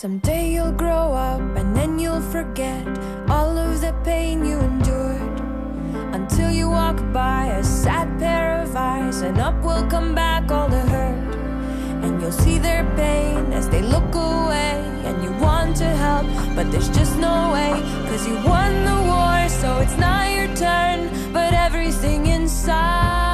Someday 0.01 0.53
you'll 0.53 0.71
grow 0.71 1.11
up 1.11 1.41
and 1.57 1.75
then 1.75 1.99
you'll 1.99 2.21
forget 2.21 2.87
all 3.29 3.57
of 3.57 3.81
the 3.81 3.93
pain 4.05 4.45
you 4.45 4.57
endured. 4.57 5.41
Until 6.15 6.49
you 6.49 6.69
walk 6.69 6.95
by 7.11 7.47
a 7.47 7.61
sad 7.61 8.07
pair 8.17 8.61
of 8.61 8.73
eyes 8.77 9.19
and 9.23 9.37
up 9.39 9.61
will 9.61 9.85
come 9.87 10.15
back 10.15 10.49
all 10.51 10.69
the 10.69 10.79
hurt. 10.93 11.35
And 12.05 12.21
you'll 12.21 12.31
see 12.31 12.59
their 12.59 12.85
pain 12.95 13.51
as 13.51 13.67
they 13.67 13.81
look 13.81 14.15
away 14.15 14.79
and 15.03 15.21
you 15.21 15.33
want 15.33 15.75
to 15.83 15.89
help 16.05 16.27
but 16.55 16.71
there's 16.71 16.87
just 16.97 17.17
no 17.17 17.51
way. 17.51 17.73
Cause 18.07 18.25
you 18.25 18.35
won 18.35 18.71
the 18.85 18.99
war 19.11 19.49
so 19.49 19.79
it's 19.79 19.97
not 19.97 20.31
your 20.31 20.47
turn 20.55 21.09
but 21.33 21.53
everything 21.53 22.27
inside 22.27 23.28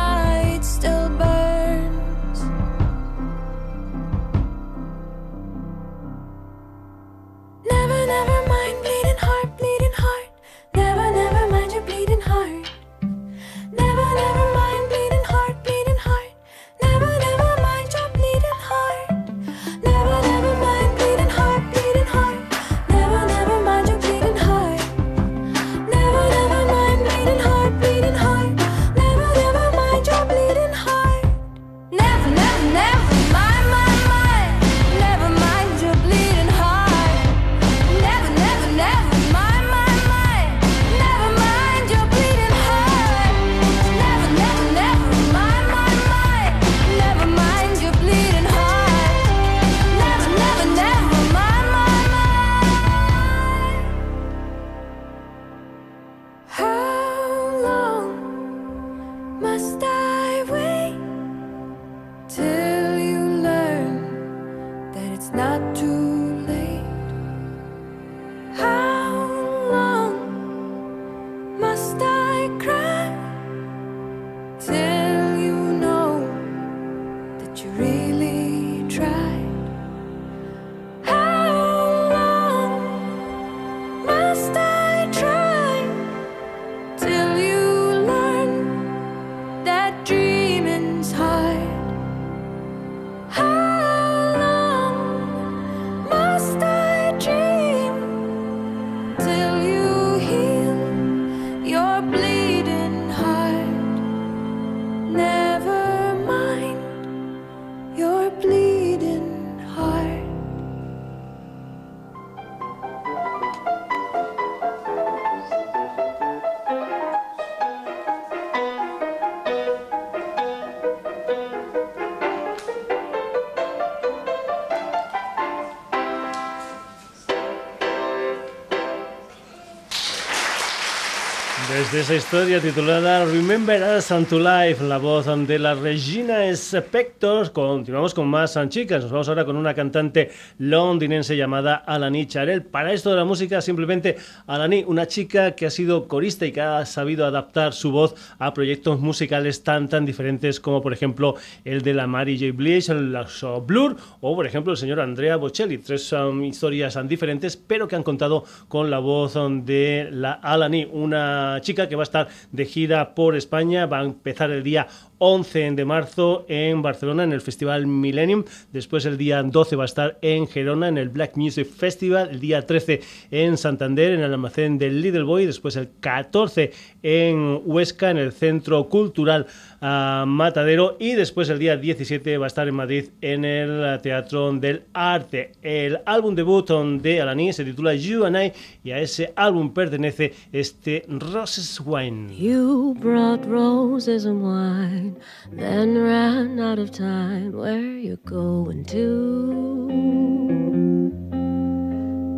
Desde 131.91 132.01
esa 132.01 132.15
historia 132.15 132.59
titulada 132.59 133.25
Remember 133.25 133.97
Us 133.97 134.11
and 134.11 134.27
to 134.27 134.39
Life, 134.39 134.83
la 134.83 134.97
voz 134.97 135.27
de 135.47 135.59
la 135.59 135.75
Regina 135.75 136.49
Spector, 136.49 137.51
continuamos 137.51 138.13
con 138.15 138.27
más 138.27 138.57
chicas. 138.69 139.03
Nos 139.03 139.11
vamos 139.11 139.29
ahora 139.29 139.45
con 139.45 139.55
una 139.55 139.75
cantante 139.75 140.31
londinense 140.57 141.37
llamada 141.37 141.75
Alani 141.75 142.25
Charel. 142.25 142.63
Para 142.63 142.91
esto 142.91 143.11
de 143.11 143.17
la 143.17 143.23
música, 143.23 143.61
simplemente 143.61 144.17
Alani, 144.47 144.83
una 144.87 145.05
chica 145.05 145.51
que 145.51 145.67
ha 145.67 145.69
sido 145.69 146.07
corista 146.07 146.47
y 146.47 146.51
que 146.51 146.61
ha 146.61 146.85
sabido 146.87 147.23
adaptar 147.23 147.73
su 147.73 147.91
voz 147.91 148.15
a 148.39 148.53
proyectos 148.53 148.99
musicales 148.99 149.63
tan 149.63 149.87
tan 149.87 150.05
diferentes 150.07 150.59
como 150.59 150.81
por 150.81 150.91
ejemplo 150.91 151.35
el 151.65 151.83
de 151.83 151.93
la 151.93 152.07
Mary 152.07 152.39
J. 152.39 152.51
Blige, 152.57 152.95
los 152.95 153.45
Blur 153.67 153.95
o 154.21 154.35
por 154.35 154.47
ejemplo 154.47 154.73
el 154.73 154.77
señor 154.77 154.99
Andrea 154.99 155.35
Bocelli. 155.35 155.77
Tres 155.77 156.11
um, 156.13 156.43
historias 156.43 156.95
um, 156.95 157.07
diferentes 157.07 157.55
pero 157.55 157.87
que 157.87 157.95
han 157.95 158.03
contado 158.03 158.43
con 158.67 158.89
la 158.89 158.97
voz 158.97 159.35
de 159.65 160.09
la 160.11 160.33
Alani, 160.33 160.87
una 160.91 161.59
chica 161.61 161.74
que 161.75 161.95
va 161.95 162.03
a 162.03 162.09
estar 162.09 162.27
de 162.51 162.65
gira 162.65 163.13
por 163.13 163.35
España, 163.35 163.85
va 163.85 163.99
a 163.99 164.03
empezar 164.03 164.49
el 164.51 164.63
día 164.63 164.87
11 165.17 165.71
de 165.71 165.85
marzo 165.85 166.45
en 166.47 166.81
Barcelona 166.81 167.23
en 167.23 167.33
el 167.33 167.41
Festival 167.41 167.87
Millennium, 167.87 168.43
después 168.71 169.05
el 169.05 169.17
día 169.17 169.41
12 169.43 169.75
va 169.75 169.83
a 169.83 169.85
estar 169.85 170.17
en 170.21 170.47
Gerona 170.47 170.87
en 170.87 170.97
el 170.97 171.09
Black 171.09 171.37
Music 171.37 171.67
Festival, 171.67 172.29
el 172.31 172.39
día 172.39 172.65
13 172.65 173.01
en 173.31 173.57
Santander 173.57 174.13
en 174.13 174.21
el 174.21 174.33
almacén 174.33 174.77
del 174.77 175.01
Little 175.01 175.23
Boy, 175.23 175.45
después 175.45 175.75
el 175.75 175.89
14 175.99 176.71
en 177.03 177.61
Huesca 177.65 178.09
en 178.09 178.17
el 178.17 178.31
Centro 178.31 178.87
Cultural 178.89 179.47
uh, 179.81 180.25
Matadero. 180.25 180.97
Y 180.99 181.13
después 181.13 181.49
el 181.49 181.59
día 181.59 181.77
17 181.77 182.37
va 182.37 182.45
a 182.45 182.47
estar 182.47 182.67
en 182.67 182.75
Madrid 182.75 183.09
en 183.21 183.45
el 183.45 183.99
Teatro 184.01 184.51
del 184.53 184.83
Arte. 184.93 185.53
El 185.61 185.99
álbum 186.05 186.35
debut 186.35 186.69
de 187.01 187.21
Alani 187.21 187.53
se 187.53 187.63
titula 187.63 187.93
You 187.95 188.25
and 188.25 188.37
I 188.37 188.51
y 188.83 188.91
a 188.91 188.99
ese 188.99 189.33
álbum 189.35 189.73
pertenece 189.73 190.33
este 190.51 191.05
Roses. 191.07 191.79
You 191.85 192.95
brought 192.99 193.45
roses 193.45 194.25
and 194.25 194.41
wine, 194.41 195.14
then 195.51 195.97
ran 195.97 196.59
out 196.59 196.79
of 196.79 196.91
time. 196.91 197.51
Where 197.53 197.79
you 197.79 198.17
going 198.25 198.85
to? 198.85 200.35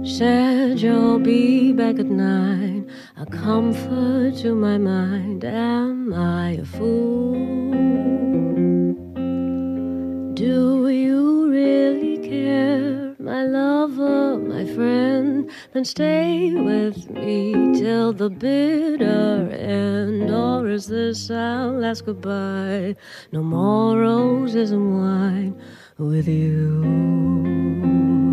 Said 0.06 0.80
you'll 0.80 1.20
be 1.20 1.74
back 1.74 2.00
at 2.00 2.06
nine. 2.06 2.90
A 3.18 3.26
comfort 3.26 4.38
to 4.38 4.56
my 4.56 4.78
mind. 4.78 5.44
Am 5.44 6.14
I 6.14 6.52
a 6.52 6.66
fool? 6.66 7.34
Do 10.34 10.88
you 10.88 11.50
really 11.50 12.18
care, 12.20 13.07
my 13.28 13.44
lover, 13.44 14.38
my 14.38 14.66
friend? 14.66 15.52
Then 15.74 15.84
stay 15.84 16.54
with 16.54 17.10
me 17.10 17.52
till 17.78 18.14
the 18.14 18.30
bitter 18.30 19.50
end, 19.52 20.32
or 20.32 20.70
is 20.70 20.88
this 20.88 21.30
our 21.30 21.68
last 21.68 22.06
goodbye? 22.06 22.96
No 23.34 23.44
more 23.44 23.98
roses 24.00 24.72
and 24.72 24.98
wine 24.98 25.62
with 25.98 26.28
you. 26.30 28.27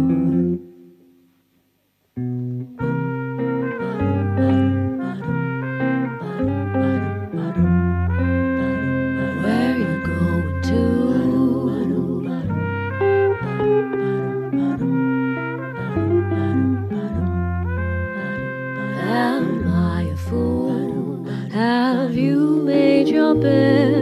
remember 23.44 23.93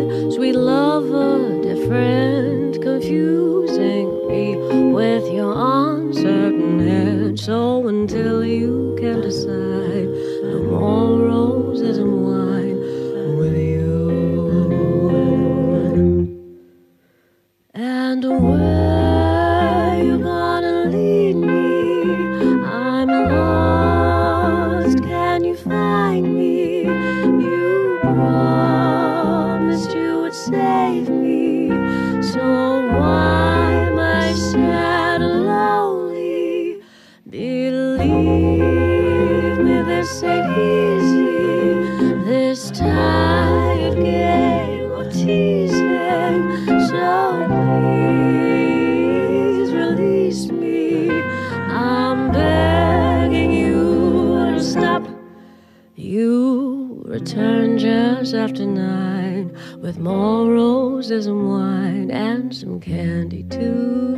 after 58.43 58.67
nine 58.67 59.57
with 59.81 60.01
more 60.01 60.51
roses 60.51 61.27
and 61.27 61.49
wine 61.49 62.11
and 62.11 62.53
some 62.53 62.81
candy 62.81 63.45
too. 63.45 64.17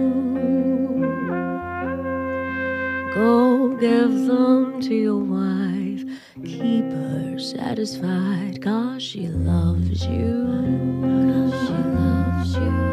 Go 3.14 3.76
give 3.76 4.12
them 4.26 4.80
to 4.80 4.94
your 4.94 5.18
wife. 5.18 6.04
Keep 6.42 6.84
her 6.84 7.38
satisfied, 7.38 8.62
cause 8.62 9.02
she 9.02 9.26
loves 9.28 10.06
you. 10.06 10.46
Cause 11.02 11.66
she 11.66 11.74
loves 11.74 12.56
you. 12.56 12.83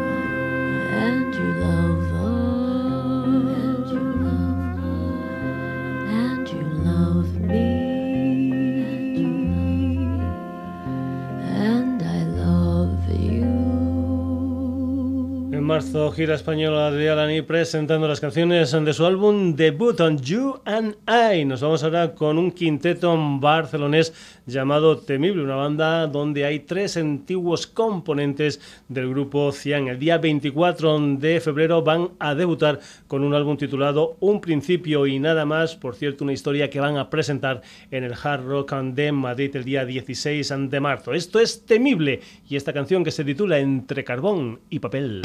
Gira 16.12 16.34
española 16.34 16.90
de 16.90 17.08
Alani 17.08 17.40
presentando 17.40 18.06
las 18.06 18.20
canciones 18.20 18.70
de 18.70 18.92
su 18.92 19.06
álbum 19.06 19.54
debut 19.54 19.98
on 20.00 20.18
You 20.18 20.60
and 20.66 20.96
I. 21.08 21.44
Nos 21.46 21.62
vamos 21.62 21.82
ahora 21.82 22.14
con 22.14 22.36
un 22.38 22.50
quinteto 22.50 23.16
barcelonés 23.40 24.12
llamado 24.44 24.98
Temible, 24.98 25.42
una 25.42 25.54
banda 25.54 26.06
donde 26.06 26.44
hay 26.44 26.60
tres 26.60 26.96
antiguos 26.98 27.66
componentes 27.66 28.60
del 28.88 29.08
grupo 29.08 29.52
Cian. 29.52 29.88
El 29.88 29.98
día 29.98 30.18
24 30.18 31.16
de 31.16 31.40
febrero 31.40 31.82
van 31.82 32.10
a 32.18 32.34
debutar 32.34 32.80
con 33.06 33.24
un 33.24 33.34
álbum 33.34 33.56
titulado 33.56 34.16
Un 34.20 34.40
principio 34.40 35.06
y 35.06 35.18
nada 35.18 35.46
más. 35.46 35.76
Por 35.76 35.94
cierto, 35.94 36.24
una 36.24 36.34
historia 36.34 36.68
que 36.68 36.80
van 36.80 36.98
a 36.98 37.08
presentar 37.08 37.62
en 37.90 38.04
el 38.04 38.14
Hard 38.22 38.44
Rock 38.44 38.72
de 38.72 39.12
Madrid 39.12 39.56
el 39.56 39.64
día 39.64 39.86
16 39.86 40.52
de 40.68 40.80
marzo. 40.80 41.14
Esto 41.14 41.40
es 41.40 41.64
Temible 41.64 42.20
y 42.48 42.56
esta 42.56 42.72
canción 42.72 43.02
que 43.02 43.10
se 43.10 43.24
titula 43.24 43.58
Entre 43.58 44.04
carbón 44.04 44.60
y 44.68 44.78
papel. 44.78 45.22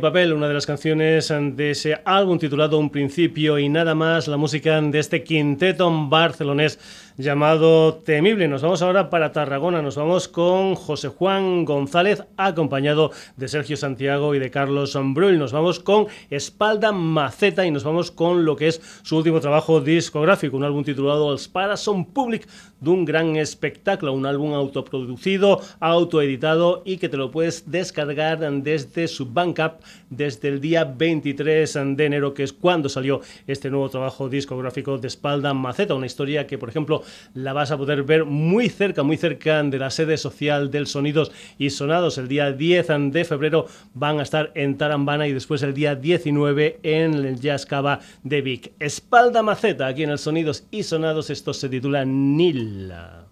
Papel, 0.00 0.32
una 0.32 0.48
de 0.48 0.54
las 0.54 0.66
canciones 0.66 1.28
de 1.28 1.70
ese 1.70 2.00
álbum 2.04 2.38
titulado 2.38 2.78
Un 2.78 2.90
principio 2.90 3.58
y 3.58 3.68
nada 3.68 3.94
más, 3.94 4.28
la 4.28 4.36
música 4.36 4.80
de 4.80 4.98
este 4.98 5.22
quinteto 5.22 5.90
barcelonés 6.08 6.78
llamado 7.16 7.94
Temible. 7.94 8.48
Nos 8.48 8.62
vamos 8.62 8.82
ahora 8.82 9.10
para 9.10 9.32
Tarragona, 9.32 9.82
nos 9.82 9.96
vamos 9.96 10.26
con 10.28 10.74
José 10.74 11.08
Juan 11.08 11.64
González, 11.64 12.24
acompañado 12.36 13.10
de 13.36 13.48
Sergio 13.48 13.76
Santiago 13.76 14.34
y 14.34 14.38
de 14.38 14.50
Carlos 14.50 14.98
Brull. 15.14 15.38
Nos 15.38 15.52
vamos 15.52 15.80
con 15.80 16.06
Espalda 16.30 16.92
Maceta 16.92 17.66
y 17.66 17.70
nos 17.70 17.84
vamos 17.84 18.10
con 18.10 18.44
lo 18.44 18.56
que 18.56 18.68
es 18.68 18.80
su 19.02 19.18
último 19.18 19.40
trabajo 19.40 19.80
discográfico, 19.80 20.56
un 20.56 20.64
álbum 20.64 20.82
titulado 20.82 21.32
Els 21.32 21.50
Son 21.76 22.06
Public, 22.06 22.48
de 22.80 22.90
un 22.90 23.04
gran 23.04 23.36
espectáculo, 23.36 24.12
un 24.12 24.24
álbum 24.24 24.54
autoproducido, 24.54 25.60
autoeditado 25.80 26.82
y 26.84 26.96
que 26.96 27.08
te 27.08 27.18
lo 27.18 27.30
puedes 27.30 27.70
descargar 27.70 28.38
desde 28.62 29.06
su 29.06 29.26
Bandcamp 29.26 29.74
desde 30.10 30.48
el 30.48 30.60
día 30.60 30.84
23 30.84 31.78
de 31.96 32.04
enero, 32.04 32.34
que 32.34 32.42
es 32.42 32.52
cuando 32.52 32.88
salió 32.88 33.20
este 33.46 33.70
nuevo 33.70 33.88
trabajo 33.88 34.28
discográfico 34.28 34.98
de 34.98 35.08
Espalda 35.08 35.54
Maceta, 35.54 35.94
una 35.94 36.06
historia 36.06 36.46
que, 36.46 36.58
por 36.58 36.68
ejemplo, 36.68 37.02
la 37.34 37.52
vas 37.52 37.70
a 37.70 37.78
poder 37.78 38.02
ver 38.02 38.24
muy 38.24 38.68
cerca, 38.68 39.02
muy 39.02 39.16
cerca 39.16 39.62
de 39.62 39.78
la 39.78 39.90
sede 39.90 40.16
social 40.16 40.70
del 40.70 40.86
Sonidos 40.86 41.32
y 41.58 41.70
Sonados. 41.70 42.18
El 42.18 42.28
día 42.28 42.52
10 42.52 42.88
de 43.10 43.24
febrero 43.24 43.66
van 43.94 44.18
a 44.18 44.22
estar 44.22 44.52
en 44.54 44.76
Tarambana 44.76 45.28
y 45.28 45.32
después 45.32 45.62
el 45.62 45.74
día 45.74 45.94
19 45.94 46.80
en 46.82 47.14
el 47.14 47.40
Jazz 47.40 47.66
Cava 47.66 48.00
de 48.22 48.42
Vic. 48.42 48.72
Espalda 48.78 49.42
Maceta, 49.42 49.86
aquí 49.86 50.02
en 50.02 50.10
el 50.10 50.18
Sonidos 50.18 50.64
y 50.70 50.82
Sonados, 50.82 51.30
esto 51.30 51.54
se 51.54 51.68
titula 51.68 52.04
Nila. 52.04 53.29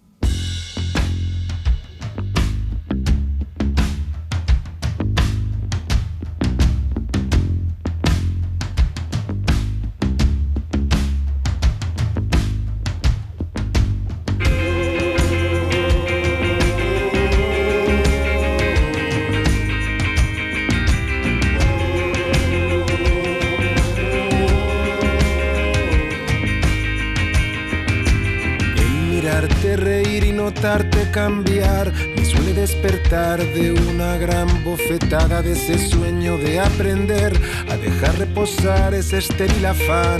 Cambiar 31.11 31.91
me 32.15 32.23
suele 32.23 32.53
despertar 32.53 33.39
de 33.39 33.71
una 33.71 34.17
gran 34.17 34.47
bofetada 34.63 35.41
de 35.41 35.53
ese 35.53 35.79
sueño 35.79 36.37
de 36.37 36.59
aprender 36.59 37.33
a 37.69 37.75
dejar 37.77 38.19
reposar 38.19 38.93
ese 38.93 39.17
estéril 39.17 39.65
afán 39.65 40.19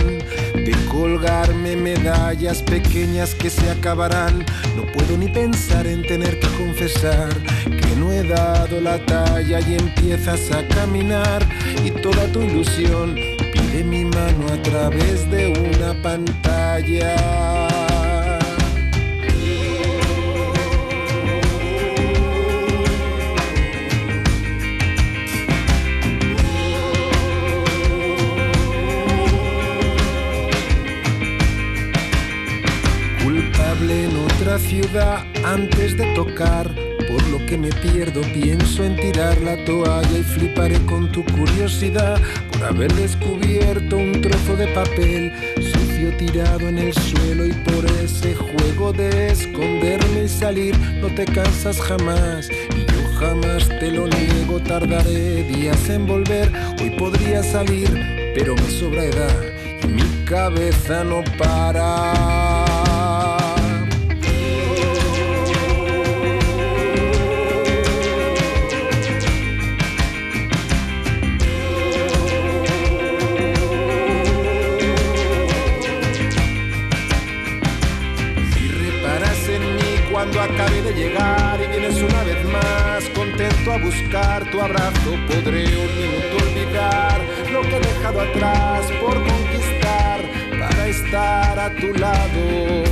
de 0.56 0.76
colgarme 0.90 1.76
medallas 1.76 2.64
pequeñas 2.64 3.36
que 3.36 3.52
se 3.52 3.70
acabarán. 3.70 4.44
No 4.76 4.92
puedo 4.92 5.18
ni 5.18 5.28
pensar 5.28 5.86
en 5.86 6.02
tener 6.02 6.40
que 6.40 6.48
confesar 6.58 7.30
que 7.66 7.96
no 7.96 8.12
he 8.12 8.24
dado 8.24 8.82
la 8.82 8.98
talla 9.06 9.60
y 9.60 9.76
empiezas 9.76 10.52
a 10.52 10.68
caminar 10.70 11.46
y 11.86 11.92
toda 11.92 12.26
tu 12.32 12.42
ilusión 12.42 13.14
pide 13.54 13.84
mi 13.84 14.04
mano 14.04 14.48
a 14.52 14.62
través 14.64 15.30
de 15.30 15.54
una 15.76 15.94
pantalla. 16.02 17.69
Ciudad 34.60 35.26
antes 35.44 35.98
de 35.98 36.06
tocar. 36.14 36.70
Por 37.08 37.24
lo 37.30 37.44
que 37.46 37.58
me 37.58 37.70
pierdo, 37.70 38.22
pienso 38.22 38.84
en 38.84 38.96
tirar 38.96 39.42
la 39.42 39.64
toalla 39.66 40.18
y 40.18 40.24
fliparé 40.24 40.78
con 40.86 41.12
tu 41.12 41.24
curiosidad 41.26 42.22
por 42.52 42.64
haber 42.64 42.94
descubierto 42.94 43.98
un 43.98 44.22
trozo 44.22 44.56
de 44.56 44.68
papel 44.68 45.34
sucio 45.56 46.16
tirado 46.18 46.68
en 46.68 46.78
el 46.78 46.94
suelo 46.94 47.46
y 47.46 47.52
por 47.52 47.86
ese 48.04 48.36
juego 48.36 48.94
de 48.94 49.32
esconderme 49.32 50.26
y 50.26 50.30
salir 50.30 50.78
no 51.02 51.08
te 51.08 51.26
cansas 51.26 51.82
jamás 51.82 52.50
y 52.50 52.92
yo 52.92 53.20
jamás 53.20 53.68
te 53.68 53.92
lo 53.92 54.08
niego, 54.08 54.60
tardaré 54.60 55.44
días 55.44 55.90
en 55.90 56.06
volver, 56.06 56.52
hoy 56.80 56.92
podría 56.92 57.42
salir, 57.42 57.90
pero 58.36 58.56
me 58.56 58.70
sobra 58.70 59.04
edad 59.04 59.42
y 59.84 59.88
mi 59.88 60.26
cabeza 60.26 61.04
no 61.04 61.24
para. 61.38 62.59
Más 83.40 83.50
contento 83.50 83.72
a 83.72 83.78
buscar 83.78 84.52
tu 84.52 84.62
abrazo. 84.62 85.12
Podré 85.28 85.66
un 85.66 85.96
minuto 85.98 86.46
olvidar 86.46 87.22
lo 87.52 87.62
que 87.62 87.76
he 87.76 87.80
dejado 87.80 88.22
atrás 88.22 88.86
por 89.02 89.14
conquistar 89.14 90.22
para 90.60 90.88
estar 90.88 91.60
a 91.60 91.76
tu 91.76 91.94
lado. 91.94 92.84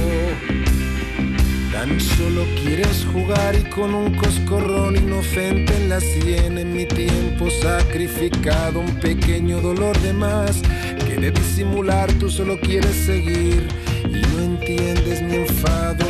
Tan 1.72 2.00
solo 2.00 2.46
quieres 2.62 3.06
jugar 3.14 3.56
y 3.56 3.70
con 3.70 3.94
un 3.94 4.16
coscorrón 4.16 4.96
inocente 4.96 5.76
en 5.76 5.90
la 5.90 6.00
sien 6.00 6.58
en 6.58 6.74
mi 6.74 6.86
tiempo 6.86 7.50
sacrificado 7.50 8.80
un 8.80 8.96
pequeño 8.96 9.62
dolor 9.62 9.98
de 10.00 10.14
más 10.14 10.62
que 11.06 11.18
de 11.18 11.32
disimular 11.32 12.12
tú 12.14 12.32
solo 12.32 12.60
quieres 12.60 12.96
seguir 12.96 13.68
y 14.06 14.22
no 14.36 14.44
entiendes 14.44 15.22
mi 15.22 15.36
enfado 15.36 16.08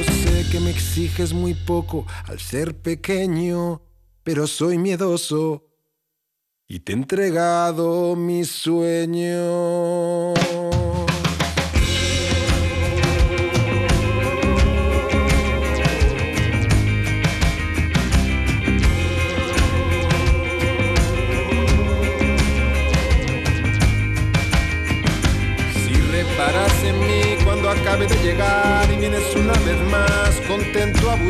que 0.51 0.59
me 0.59 0.69
exiges 0.69 1.33
muy 1.33 1.53
poco 1.53 2.05
al 2.25 2.39
ser 2.39 2.75
pequeño, 2.75 3.81
pero 4.27 4.45
soy 4.45 4.77
miedoso 4.77 5.63
y 6.67 6.81
te 6.81 6.91
he 6.91 6.95
entregado 6.95 8.13
mi 8.17 8.43
sueño. 8.43 10.33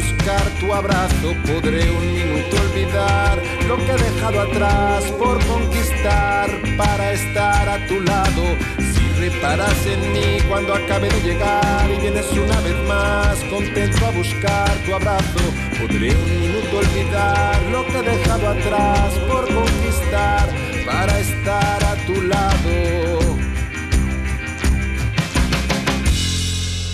Buscar 0.08 0.49
tu 0.60 0.74
abrazo. 0.74 1.36
Podré 1.45 1.89
un 1.89 2.14
minuto 2.14 2.55
olvidar 2.62 3.41
lo 3.68 3.78
que 3.78 3.91
he 3.91 3.97
dejado 3.97 4.41
atrás 4.41 5.03
por 5.20 5.43
conquistar 5.45 6.49
para 6.78 7.14
estar 7.14 7.70
a 7.70 7.88
tu 7.88 7.99
lado. 8.01 8.43
Si 8.78 9.20
reparas 9.20 9.86
en 9.86 10.14
mí 10.14 10.38
cuando 10.47 10.74
acabe 10.74 11.10
de 11.10 11.22
llegar 11.22 11.89
y 11.91 12.01
vienes 12.01 12.32
una 12.32 12.60
vez 12.62 12.78
más 12.88 13.43
contento 13.45 14.05
a 14.05 14.12
buscar 14.12 14.70
tu 14.86 14.93
abrazo. 14.93 15.43
Podré 15.80 16.16
un 16.16 16.41
minuto 16.41 16.78
olvidar 16.78 17.62
lo 17.72 17.86
que 17.88 17.97
he 17.97 18.03
dejado 18.03 18.49
atrás 18.49 19.14
por 19.28 19.53
conquistar 19.53 20.47
para 20.86 21.20
estar 21.20 21.84
a 21.84 21.95
tu 22.05 22.22
lado. 22.22 23.07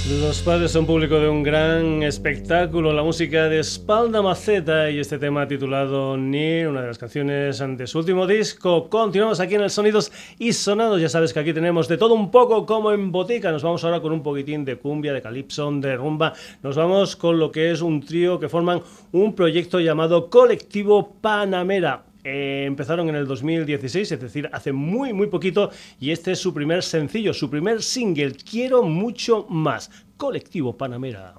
Los 0.10 0.42
padres 0.42 0.72
son 0.72 0.86
público 0.86 1.18
de 1.18 1.30
un 1.30 1.44
gran 1.44 2.04
espectáculo, 2.04 2.92
la 2.92 3.04
música 3.04 3.48
de 3.48 3.60
Espalda 3.60 4.22
Maceta 4.22 4.92
y 4.92 5.00
este 5.00 5.18
tema 5.18 5.48
titulado 5.48 6.18
Ni, 6.18 6.66
una 6.66 6.82
de 6.82 6.88
las 6.88 6.98
canciones 6.98 7.64
de 7.78 7.88
su 7.88 8.00
último 8.00 8.28
disco. 8.28 8.90
Continuamos 8.90 9.40
aquí 9.40 9.56
en 9.56 9.62
el 9.62 9.70
Sonidos 9.70 10.12
y 10.38 10.52
Sonados, 10.52 11.00
ya 11.00 11.08
sabes 11.08 11.32
que 11.32 11.40
aquí 11.40 11.54
tenemos 11.54 11.88
de 11.88 11.96
todo 11.96 12.16
un 12.16 12.32
poco 12.32 12.66
como 12.66 12.92
en 12.92 13.14
botica. 13.14 13.50
Nos 13.50 13.64
vamos 13.64 13.82
ahora 13.86 14.02
con 14.02 14.12
un 14.12 14.22
poquitín 14.22 14.66
de 14.66 14.76
cumbia, 14.76 15.14
de 15.14 15.22
calipso, 15.22 15.72
de 15.72 15.96
rumba. 15.96 16.34
Nos 16.62 16.76
vamos 16.76 17.16
con 17.16 17.40
lo 17.40 17.50
que 17.50 17.72
es 17.72 17.82
un 17.82 18.02
trío 18.02 18.42
que 18.42 18.50
forman 18.50 18.82
un 19.14 19.34
proyecto 19.34 19.80
llamado 19.80 20.30
Colectivo 20.30 21.16
Panamera. 21.22 22.13
Eh, 22.24 22.64
empezaron 22.66 23.10
en 23.10 23.16
el 23.16 23.28
2016, 23.28 24.12
es 24.12 24.22
decir, 24.22 24.50
hace 24.54 24.72
muy, 24.72 25.14
muy 25.14 25.28
poquito, 25.28 25.72
y 26.00 26.12
este 26.12 26.32
es 26.32 26.40
su 26.40 26.54
primer 26.54 26.84
sencillo, 26.84 27.34
su 27.34 27.50
primer 27.50 27.82
single, 27.82 28.34
Quiero 28.34 28.84
mucho 28.84 29.46
más, 29.50 29.92
Colectivo 30.18 30.78
Panamera. 30.78 31.36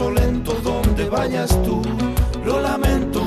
Paso 0.00 0.12
lento 0.12 0.52
donde 0.64 1.10
vayas 1.10 1.50
tú. 1.62 1.82
Lo 2.42 2.58
lamento, 2.62 3.20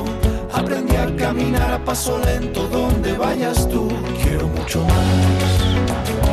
aprendí 0.51 0.95
a 0.95 1.15
caminar 1.15 1.71
a 1.71 1.85
paso 1.85 2.17
lento 2.25 2.67
donde 2.67 3.13
vayas 3.13 3.69
tú. 3.69 3.87
Quiero 4.23 4.47
mucho 4.47 4.83
más. 4.83 6.32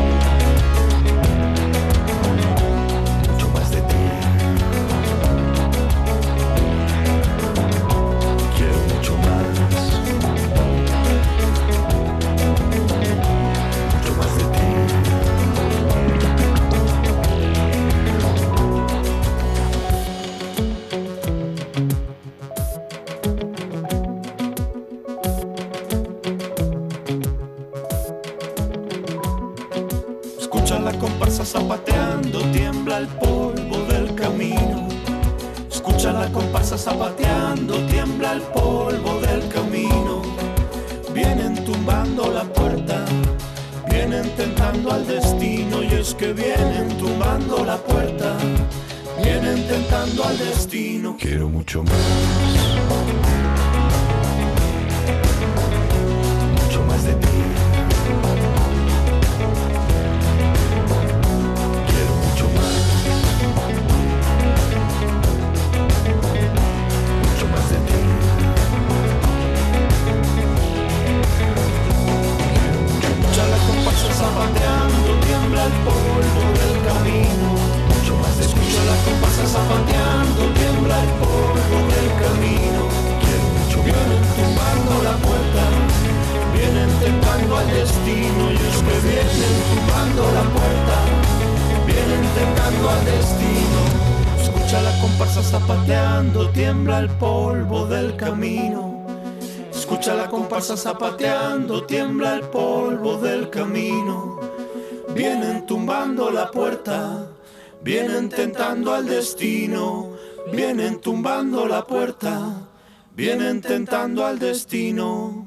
La 111.42 111.86
puerta, 111.86 112.68
vienen 113.16 113.62
tentando 113.62 114.26
al 114.26 114.38
destino. 114.38 115.39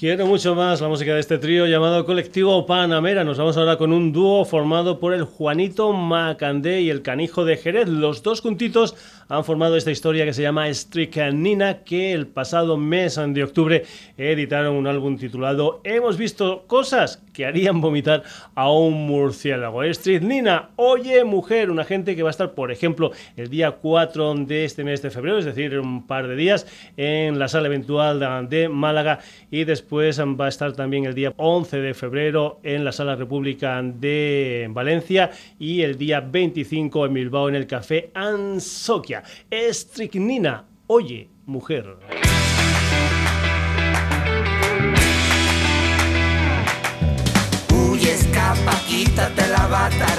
Quiero 0.00 0.26
mucho 0.26 0.54
más 0.54 0.80
la 0.80 0.88
música 0.88 1.12
de 1.12 1.20
este 1.20 1.36
trío 1.36 1.66
llamado 1.66 2.06
Colectivo 2.06 2.64
Panamera. 2.64 3.22
Nos 3.22 3.36
vamos 3.36 3.58
ahora 3.58 3.76
con 3.76 3.92
un 3.92 4.12
dúo 4.14 4.46
formado 4.46 4.98
por 4.98 5.12
el 5.12 5.24
Juanito 5.24 5.92
Macandé 5.92 6.80
y 6.80 6.88
el 6.88 7.02
Canijo 7.02 7.44
de 7.44 7.58
Jerez. 7.58 7.86
Los 7.86 8.22
dos 8.22 8.40
juntitos 8.40 8.96
han 9.28 9.44
formado 9.44 9.76
esta 9.76 9.90
historia 9.90 10.24
que 10.24 10.32
se 10.32 10.40
llama 10.40 10.72
Strychnina, 10.72 11.84
que 11.84 12.14
el 12.14 12.26
pasado 12.26 12.78
mes 12.78 13.20
de 13.22 13.44
octubre 13.44 13.84
editaron 14.16 14.74
un 14.74 14.86
álbum 14.86 15.18
titulado 15.18 15.82
Hemos 15.84 16.16
visto 16.16 16.64
cosas 16.66 17.22
que 17.34 17.44
harían 17.44 17.82
vomitar 17.82 18.22
a 18.54 18.72
un 18.72 19.06
murciélago. 19.06 19.84
Strychnina, 19.84 20.70
oye 20.76 21.24
mujer, 21.24 21.70
una 21.70 21.84
gente 21.84 22.16
que 22.16 22.22
va 22.22 22.30
a 22.30 22.32
estar, 22.32 22.52
por 22.52 22.72
ejemplo, 22.72 23.12
el 23.36 23.50
día 23.50 23.72
4 23.72 24.34
de 24.46 24.64
este 24.64 24.82
mes 24.82 25.02
de 25.02 25.10
febrero, 25.10 25.38
es 25.38 25.44
decir, 25.44 25.78
un 25.78 26.06
par 26.06 26.26
de 26.26 26.36
días, 26.36 26.66
en 26.96 27.38
la 27.38 27.48
sala 27.48 27.66
eventual 27.66 28.48
de 28.48 28.70
Málaga 28.70 29.18
y 29.50 29.64
después 29.64 29.89
va 29.92 30.46
a 30.46 30.48
estar 30.48 30.72
también 30.72 31.04
el 31.04 31.14
día 31.14 31.34
11 31.36 31.78
de 31.78 31.94
febrero 31.94 32.60
en 32.62 32.84
la 32.84 32.92
sala 32.92 33.16
República 33.16 33.82
de 33.82 34.68
Valencia 34.70 35.30
y 35.58 35.82
el 35.82 35.98
día 35.98 36.20
25 36.20 37.06
en 37.06 37.14
Bilbao 37.14 37.48
en 37.48 37.56
el 37.56 37.66
Café 37.66 38.10
Ansoquia. 38.14 39.22
Strychnina, 39.50 40.66
oye 40.86 41.28
mujer. 41.46 41.96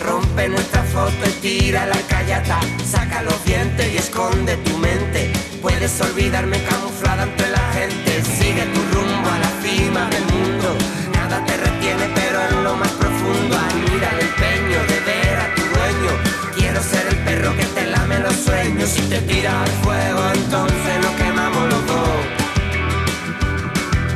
Rompe 0.04 0.50
nuestra 0.50 0.82
foto 0.84 1.24
y 1.28 1.32
tira 1.42 1.86
la 1.86 2.00
callata. 2.08 2.60
Saca 2.86 3.22
los 3.22 3.44
dientes 3.46 3.94
y 3.94 3.98
esconde 3.98 4.58
tu 4.58 4.78
mente. 4.78 5.32
Puedes 5.62 6.02
olvidarme 6.02 6.58
camuflada 6.64 7.24
entre 7.24 7.50
la 7.50 7.74
gente. 7.74 8.24
Sigue 8.24 8.66
tu 8.74 8.82
rumbo 8.96 9.30
a 9.30 9.40
la 9.40 9.52
cima 9.62 10.10
del 10.10 10.26
mundo. 10.26 10.76
Nada 11.14 11.46
te 11.46 11.58
retiene, 11.58 12.10
pero 12.16 12.40
en 12.50 12.64
lo 12.64 12.76
más 12.76 12.90
profundo. 12.90 13.56
Admira 13.56 14.10
el 14.16 14.20
empeño 14.30 14.80
de 14.92 15.00
ver 15.10 15.40
a 15.40 15.56
tu 15.56 15.62
dueño. 15.62 16.14
Quiero 16.56 16.82
ser 16.82 17.06
el 17.08 17.18
perro 17.18 17.56
que 17.56 17.66
te 17.66 17.86
lame 17.86 18.20
los 18.20 18.36
sueños. 18.36 18.90
Si 18.90 19.02
te 19.04 19.20
tiras 19.22 19.54
al 19.54 19.76
fuego, 19.84 20.22
entonces 20.34 20.94
nos 21.04 21.14
quemamos 21.22 21.64
los 21.70 21.86
dos. 21.86 22.22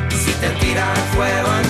Si 0.10 0.32
te 0.42 0.50
tiras 0.62 0.88
al 0.98 1.06
fuego, 1.16 1.65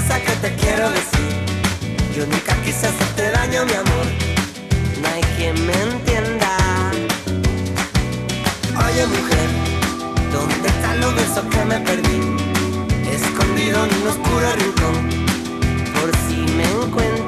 cosas 0.00 0.20
que 0.20 0.32
te 0.36 0.54
quiero 0.56 0.90
decir. 0.90 1.28
Yo 2.16 2.26
nunca 2.26 2.54
quise 2.64 2.86
hacerte 2.86 3.30
daño, 3.30 3.64
mi 3.66 3.72
amor. 3.72 4.06
No 5.00 5.08
hay 5.08 5.22
quien 5.36 5.54
me 5.66 5.72
entienda. 5.72 6.50
Oye 8.86 9.06
mujer, 9.06 9.48
¿dónde 10.32 10.68
están 10.68 11.00
los 11.00 11.14
besos 11.14 11.44
que 11.52 11.64
me 11.64 11.78
perdí? 11.80 12.18
Escondido 13.10 13.84
en 13.84 13.94
un 14.00 14.08
oscuro 14.08 14.48
rincón, 14.62 14.96
por 15.94 16.10
si 16.26 16.36
me 16.52 16.64
encuentras. 16.64 17.19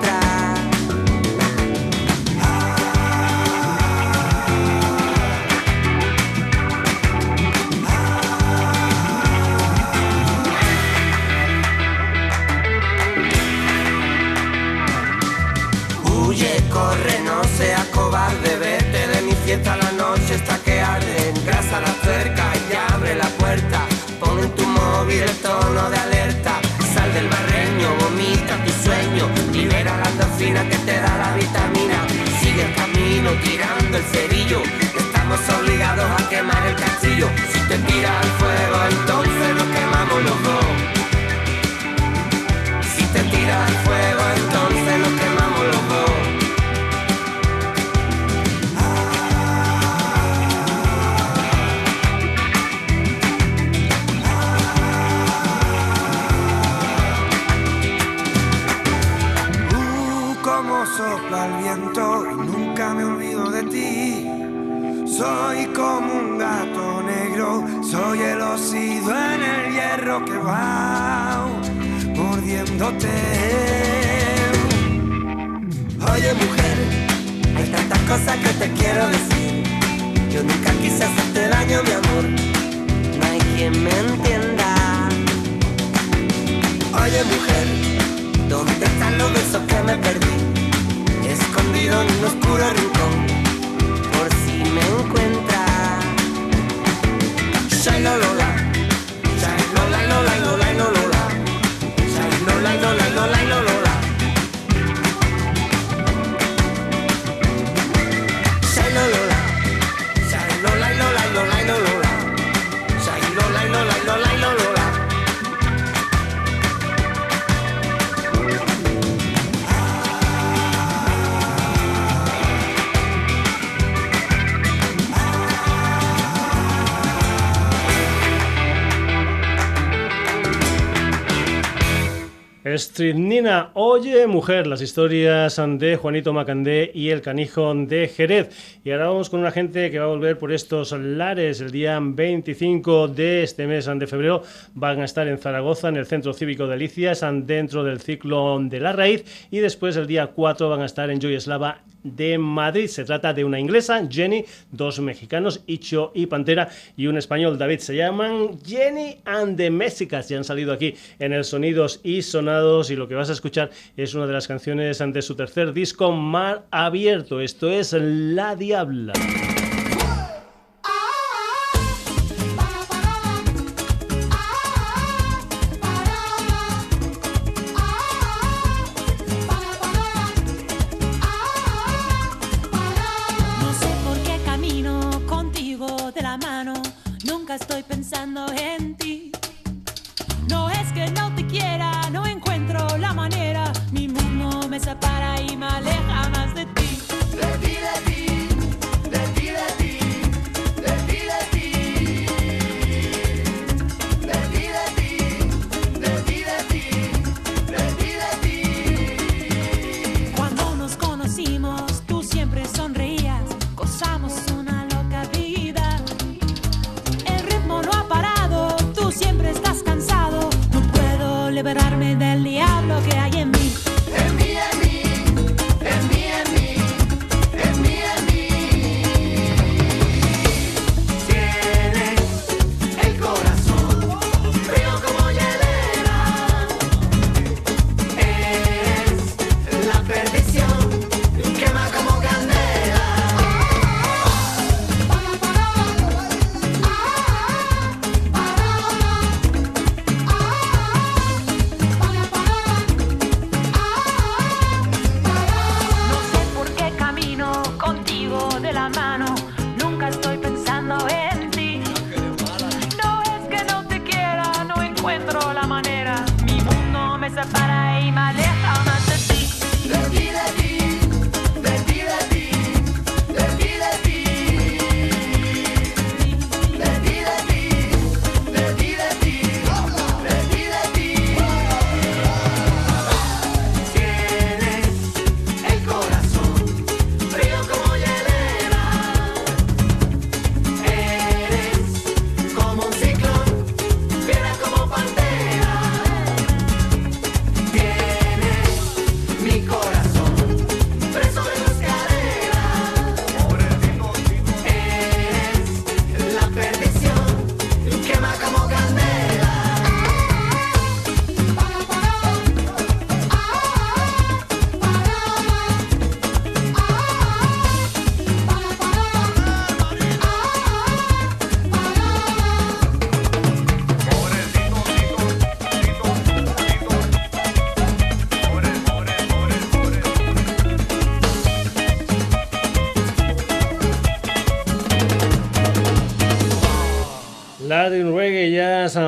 Nina, 133.15 133.71
oye 133.75 134.27
mujer, 134.27 134.67
las 134.67 134.81
historias 134.81 135.61
de 135.79 135.97
Juanito 135.97 136.33
Macandé 136.33 136.91
y 136.95 137.11
el 137.11 137.21
canijo 137.21 137.75
de 137.75 138.09
Jerez. 138.09 138.81
Y 138.83 138.93
ahora 138.93 139.09
vamos 139.09 139.29
con 139.29 139.41
una 139.41 139.51
gente 139.51 139.91
que 139.91 139.99
va 139.99 140.07
a 140.07 140.09
volver 140.09 140.39
por 140.39 140.53
estos 140.53 140.93
lares 140.93 141.61
el 141.61 141.71
día 141.71 141.99
25 142.01 143.09
de 143.09 143.43
este 143.43 143.67
mes 143.67 143.91
de 143.95 144.07
febrero. 144.07 144.43
Van 144.73 145.03
a 145.03 145.05
estar 145.05 145.29
en 145.29 145.37
Zaragoza, 145.37 145.91
en 145.91 145.97
el 145.97 146.07
Centro 146.07 146.33
Cívico 146.33 146.67
de 146.67 146.73
Alicias, 146.73 147.23
dentro 147.45 147.85
del 147.85 148.01
ciclo 148.01 148.59
de 148.63 148.81
la 148.81 148.95
raíz. 148.95 149.49
Y 149.51 149.59
después 149.59 149.97
el 149.97 150.07
día 150.07 150.29
4 150.29 150.71
van 150.71 150.81
a 150.81 150.87
estar 150.87 151.11
en 151.11 151.21
Joyeslava 151.21 151.83
de 152.03 152.39
Madrid. 152.39 152.87
Se 152.87 153.05
trata 153.05 153.35
de 153.35 153.45
una 153.45 153.61
inglesa, 153.61 154.09
Jenny, 154.11 154.45
dos 154.71 154.99
mexicanos, 155.01 155.63
Icho 155.67 156.11
y 156.15 156.27
Pantera, 156.27 156.69
y 156.97 157.07
un 157.07 157.19
español, 157.19 157.59
David. 157.59 157.81
Se 157.81 157.95
llaman 157.95 158.59
Jenny 158.65 159.19
and 159.25 159.57
the 159.57 159.71
Mexicas 159.71 160.31
y 160.31 160.35
han 160.35 160.45
salido 160.45 160.73
aquí 160.73 160.95
en 161.19 161.33
el 161.33 161.45
Sonidos 161.45 162.01
y 162.03 162.23
Sonados. 162.23 162.62
Y 162.63 162.97
lo 162.97 163.09
que 163.09 163.17
vas 163.17 163.29
a 163.29 163.33
escuchar 163.33 163.71
es 163.97 164.15
una 164.15 164.27
de 164.27 164.33
las 164.33 164.47
canciones 164.47 165.01
ante 165.01 165.21
su 165.21 165.35
tercer 165.35 165.73
disco, 165.73 166.13
Mar 166.13 166.65
Abierto. 166.71 167.41
Esto 167.41 167.69
es 167.69 167.93
La 167.93 168.55
Diabla. 168.55 169.15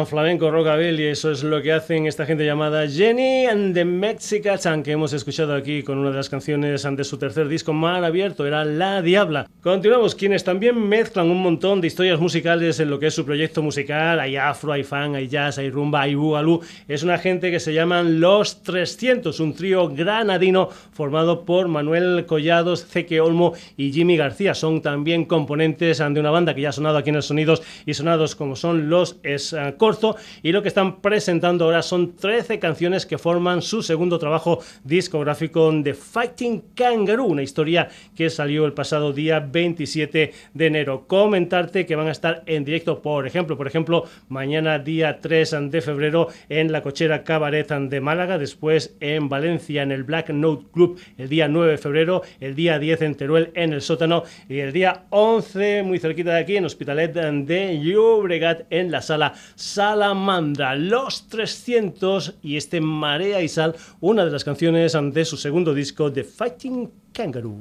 Flamenco, 0.07 0.51
rockabilly, 0.51 1.07
eso 1.07 1.31
es 1.31 1.43
lo 1.43 1.63
que 1.63 1.73
hacen 1.73 2.07
esta 2.07 2.27
gente 2.27 2.45
llamada 2.45 2.89
Jenny 2.89 3.47
and 3.47 3.75
the 3.75 3.85
Mexicans, 3.85 4.69
que 4.83 4.93
hemos 4.93 5.13
escuchado 5.13 5.55
aquí 5.55 5.83
con 5.83 5.99
una 5.99 6.11
de 6.11 6.17
las 6.17 6.29
canciones 6.29 6.83
de 6.83 7.05
su 7.05 7.19
tercer 7.19 7.49
disco 7.49 7.73
Mar 7.73 8.05
Abierto, 8.05 8.47
era 8.47 8.65
La 8.65 9.03
Diabla. 9.03 9.47
Continuamos, 9.65 10.15
quienes 10.15 10.45
también 10.45 10.79
mezclan 10.79 11.31
un 11.31 11.41
montón 11.41 11.81
de 11.81 11.87
historias 11.87 12.21
musicales 12.21 12.79
en 12.81 12.91
lo 12.91 12.99
que 12.99 13.07
es 13.07 13.15
su 13.15 13.25
proyecto 13.25 13.63
musical, 13.63 14.21
hay 14.21 14.37
afro, 14.37 14.73
hay 14.73 14.85
fan, 14.85 15.15
hay 15.15 15.27
jazz, 15.27 15.57
hay 15.57 15.71
rumba, 15.71 16.03
hay 16.03 16.15
bugalú, 16.15 16.61
es 16.87 17.03
una 17.03 17.17
gente 17.17 17.51
que 17.51 17.59
se 17.59 17.73
llaman 17.73 18.21
Los 18.21 18.63
300, 18.63 19.41
un 19.41 19.55
trío 19.55 19.89
granadino 19.89 20.69
formado 20.93 21.47
por 21.47 21.69
Manuel 21.69 22.27
Collados, 22.27 22.85
Zeque 22.85 23.23
Olmo 23.23 23.55
y 23.79 23.91
Jimmy 23.91 24.19
García, 24.19 24.53
son 24.53 24.83
también 24.83 25.25
componentes 25.25 25.97
de 25.97 26.21
una 26.21 26.31
banda 26.31 26.55
que 26.55 26.61
ya 26.61 26.69
ha 26.69 26.73
sonado 26.73 26.99
aquí 26.99 27.09
en 27.09 27.17
el 27.17 27.23
Sonidos 27.23 27.63
y 27.87 27.95
Sonados 27.95 28.37
como 28.37 28.57
son 28.57 28.91
los 28.91 29.17
es 29.23 29.57
corto 29.79 30.17
y 30.43 30.53
lo 30.53 30.61
que 30.61 30.69
están 30.69 31.01
presentando 31.01 31.65
ahora 31.65 31.81
son 31.81 32.17
13 32.17 32.59
canciones 32.59 33.07
que 33.07 33.17
forman 33.17 33.63
su 33.63 33.83
segundo 33.83 34.19
trabajo 34.19 34.59
discográfico 34.83 35.73
de 35.73 35.95
Fighting 35.95 36.65
Kangaroo, 36.75 37.29
una 37.29 37.43
historia 37.43 37.89
que 38.15 38.29
salió 38.29 38.67
el 38.67 38.75
pasado 38.75 39.15
día 39.15 39.41
27 39.55 40.33
de 40.53 40.67
enero. 40.67 41.07
Comentarte 41.07 41.87
que 41.87 41.97
van 41.97 42.09
a 42.09 42.13
estar 42.13 42.43
en 42.45 42.67
directo, 42.67 43.01
por 43.01 43.27
ejemplo, 43.27 43.57
por 43.57 43.67
ejemplo, 43.67 44.05
mañana 44.29 44.79
día 44.79 45.21
3 45.21 45.71
de 45.71 45.81
febrero 45.81 46.29
en 46.51 46.73
la 46.73 46.83
cochera 46.83 47.25
Cabaret 47.25 47.71
de 47.71 48.01
Málaga, 48.03 48.37
después 48.37 48.97
en 49.01 49.31
Valencia 49.31 49.83
en 49.83 49.93
el 49.93 50.05
Black 50.05 50.29
Note 50.31 50.67
Club 50.73 51.01
el 51.17 51.31
día 51.31 51.49
9 51.49 51.73
de 51.73 51.79
febrero, 51.79 52.23
el 52.41 52.55
día 52.55 52.79
10 52.79 53.03
en 53.03 53.15
Teruel 53.15 53.51
en 53.55 53.73
el 53.73 53.81
sótano 53.81 54.25
y 54.49 54.59
el 54.59 54.73
día 54.73 55.05
11 55.11 55.85
muy 55.85 55.99
cerquita 55.99 56.35
de 56.35 56.41
aquí 56.41 56.57
en 56.57 56.65
Hospitalet 56.65 57.15
de 57.15 57.81
Llobregat 57.81 58.67
en 58.71 58.91
la 58.91 59.01
sala 59.01 59.35
Salamandra. 59.55 60.75
Los 60.75 61.29
300 61.29 62.35
y 62.43 62.57
este 62.57 62.81
Marea 62.81 63.41
y 63.41 63.49
Sal, 63.49 63.77
una 64.01 64.25
de 64.25 64.31
las 64.31 64.45
canciones 64.45 64.93
de 64.93 65.25
su 65.25 65.37
segundo 65.37 65.73
disco, 65.73 66.13
The 66.13 66.25
Fighting 66.25 66.91
Kangaroo. 67.13 67.61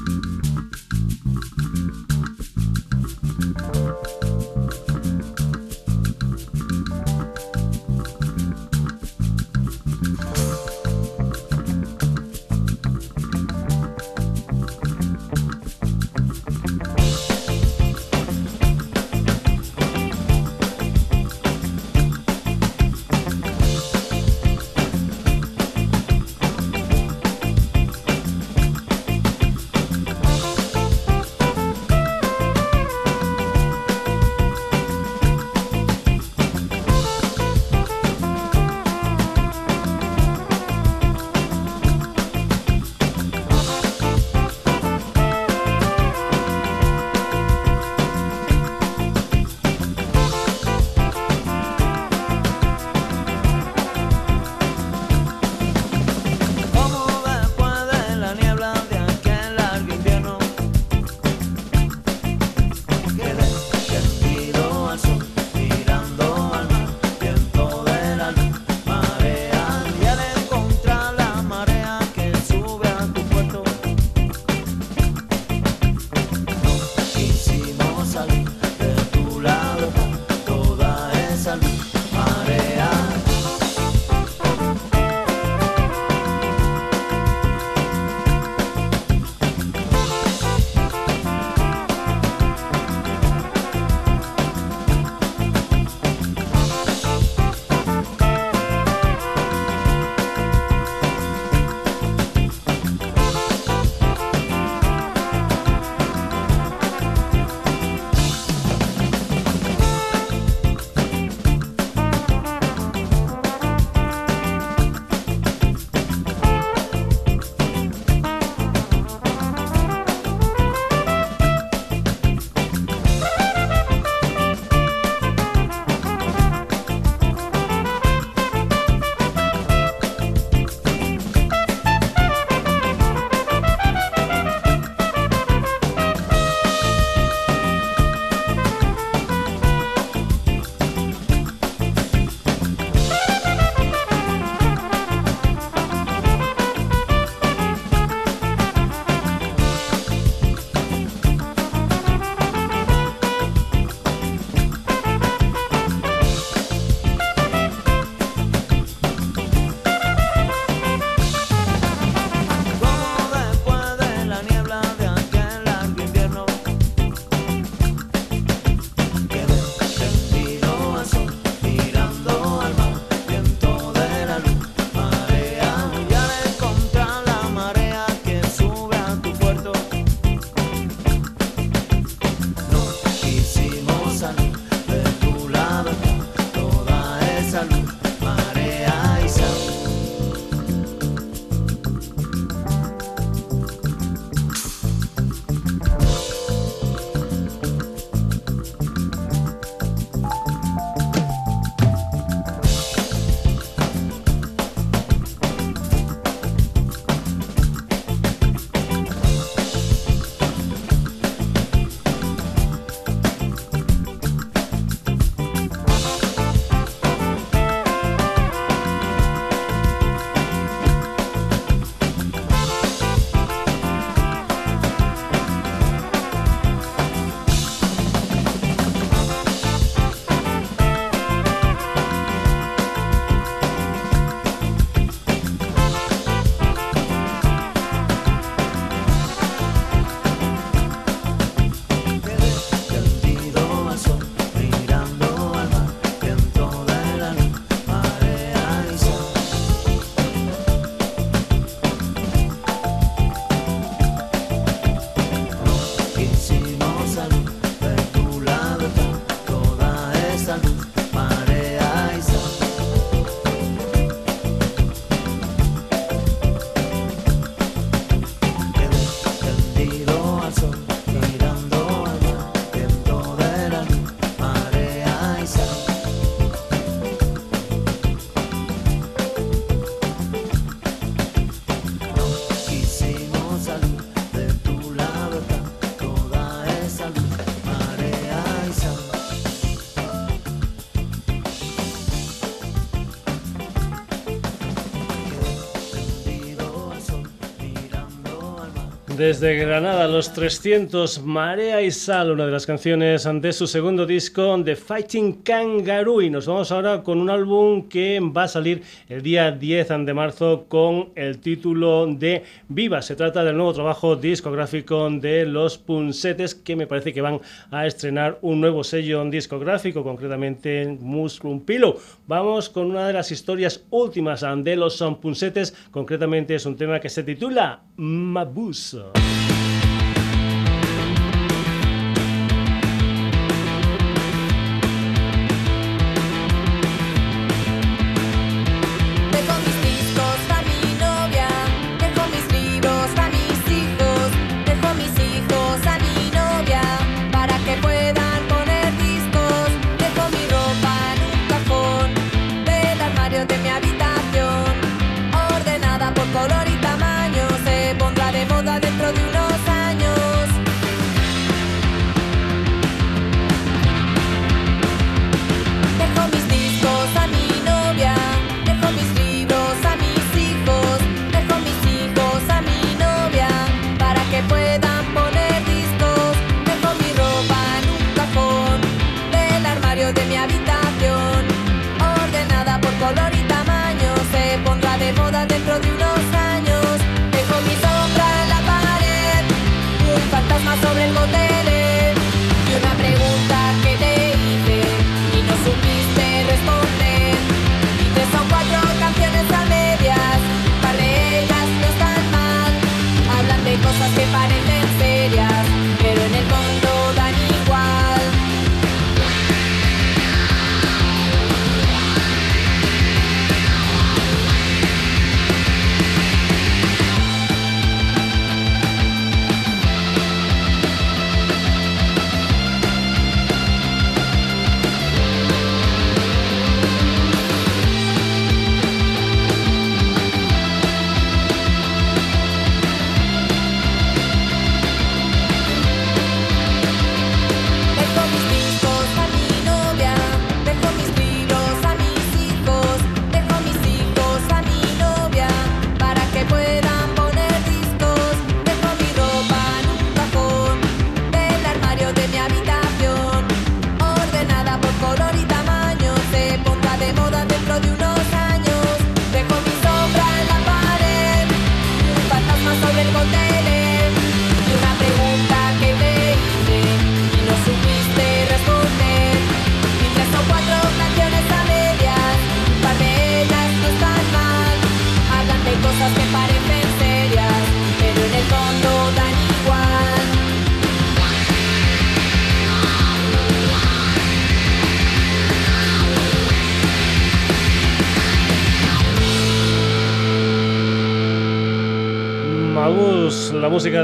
Desde 299.21 299.55
Granada, 299.55 300.07
los 300.07 300.33
300, 300.33 301.21
Marea 301.21 301.79
y 301.83 301.91
Sal, 301.91 302.31
una 302.31 302.47
de 302.47 302.51
las 302.51 302.65
canciones 302.65 303.29
de 303.31 303.53
su 303.53 303.67
segundo 303.67 304.07
disco, 304.07 304.59
The 304.65 304.75
Fighting 304.75 305.43
Kangaroo. 305.43 306.23
Y 306.23 306.31
nos 306.31 306.47
vamos 306.47 306.71
ahora 306.71 307.03
con 307.03 307.19
un 307.19 307.29
álbum 307.29 307.87
que 307.87 308.19
va 308.19 308.45
a 308.45 308.47
salir 308.47 308.81
el 309.09 309.21
día 309.21 309.51
10 309.51 309.89
de 310.07 310.13
marzo 310.15 310.65
con 310.67 311.09
el 311.13 311.37
título 311.37 312.07
de 312.07 312.41
Viva. 312.67 313.03
Se 313.03 313.15
trata 313.15 313.43
del 313.43 313.57
nuevo 313.57 313.73
trabajo 313.73 314.15
discográfico 314.15 315.07
de 315.11 315.45
los 315.45 315.77
Punsetes, 315.77 316.55
que 316.55 316.75
me 316.75 316.87
parece 316.87 317.13
que 317.13 317.21
van 317.21 317.41
a 317.69 317.85
estrenar 317.85 318.39
un 318.41 318.59
nuevo 318.59 318.83
sello 318.83 319.23
discográfico, 319.25 320.01
concretamente 320.01 320.97
Mushroom 320.99 321.59
Pillow. 321.59 321.95
Vamos 322.25 322.69
con 322.69 322.89
una 322.89 323.05
de 323.05 323.13
las 323.13 323.31
historias 323.31 323.85
últimas 323.91 324.43
de 324.63 324.75
los 324.75 324.99
Punsetes, 325.21 325.75
concretamente 325.91 326.55
es 326.55 326.65
un 326.65 326.75
tema 326.75 326.99
que 326.99 327.09
se 327.09 327.21
titula 327.21 327.83
Mabuse. 327.97 329.10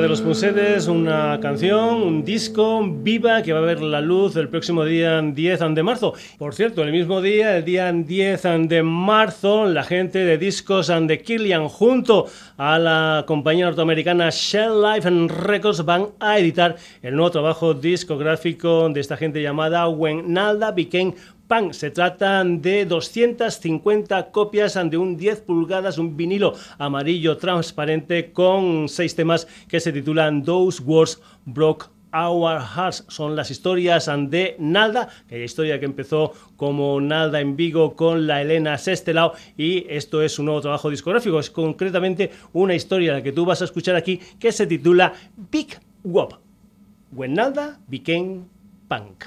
De 0.07 0.11
los 0.11 0.21
Punsetes, 0.21 0.87
una 0.87 1.37
canción, 1.41 2.01
un 2.01 2.23
disco 2.23 2.81
viva 2.81 3.41
que 3.41 3.51
va 3.51 3.59
a 3.59 3.63
ver 3.63 3.81
la 3.81 3.99
luz 3.99 4.37
el 4.37 4.47
próximo 4.47 4.85
día 4.85 5.21
10 5.21 5.59
de 5.75 5.83
marzo. 5.83 6.13
Por 6.37 6.55
cierto, 6.55 6.81
el 6.83 6.93
mismo 6.93 7.21
día, 7.21 7.57
el 7.57 7.65
día 7.65 7.91
10 7.91 8.41
de 8.69 8.83
marzo, 8.83 9.65
la 9.65 9.83
gente 9.83 10.19
de 10.19 10.37
Discos 10.37 10.89
and 10.89 11.09
the 11.09 11.19
Killian 11.19 11.67
junto 11.67 12.27
a 12.55 12.79
la 12.79 13.25
compañía 13.27 13.65
norteamericana 13.65 14.29
Shell 14.29 14.81
Life 14.81 15.09
Records 15.09 15.83
van 15.83 16.07
a 16.21 16.39
editar 16.39 16.77
el 17.01 17.13
nuevo 17.13 17.31
trabajo 17.31 17.73
discográfico 17.73 18.87
de 18.87 19.01
esta 19.01 19.17
gente 19.17 19.41
llamada 19.41 19.89
When 19.89 20.31
Nalda 20.31 20.71
Became 20.71 21.15
Pan. 21.47 21.73
Se 21.73 21.91
trata 21.91 22.43
de 22.43 22.85
250 22.85 24.31
copias 24.31 24.73
de 24.89 24.97
un 24.97 25.17
10 25.17 25.41
pulgadas, 25.41 25.97
un 25.97 26.17
vinilo 26.17 26.53
amarillo 26.77 27.37
transparente 27.37 28.31
con 28.31 28.89
seis 28.89 29.15
temas 29.15 29.47
que 29.67 29.79
se 29.79 29.91
titulan 29.91 30.43
Those 30.43 30.83
Words 30.83 31.21
Broke 31.45 31.87
Our 32.13 32.61
Hearts 32.61 33.05
son 33.07 33.35
las 33.35 33.51
historias 33.51 34.09
de 34.29 34.55
Nalda, 34.59 35.09
aquella 35.25 35.43
historia 35.43 35.79
que 35.79 35.85
empezó 35.85 36.33
como 36.55 36.99
Nalda 37.01 37.39
en 37.41 37.55
Vigo 37.55 37.95
con 37.95 38.27
la 38.27 38.41
Elena 38.41 38.77
Sestelao 38.77 39.33
y 39.57 39.85
esto 39.89 40.21
es 40.21 40.39
un 40.39 40.45
nuevo 40.45 40.61
trabajo 40.61 40.89
discográfico, 40.89 41.39
es 41.39 41.49
concretamente 41.49 42.31
una 42.53 42.75
historia 42.75 43.21
que 43.21 43.31
tú 43.31 43.45
vas 43.45 43.61
a 43.61 43.65
escuchar 43.65 43.95
aquí 43.95 44.19
que 44.39 44.51
se 44.51 44.67
titula 44.67 45.13
Big 45.51 45.77
Wop, 46.03 46.35
When 47.11 47.33
Nalda 47.33 47.79
Became 47.87 48.45
Punk. 48.87 49.25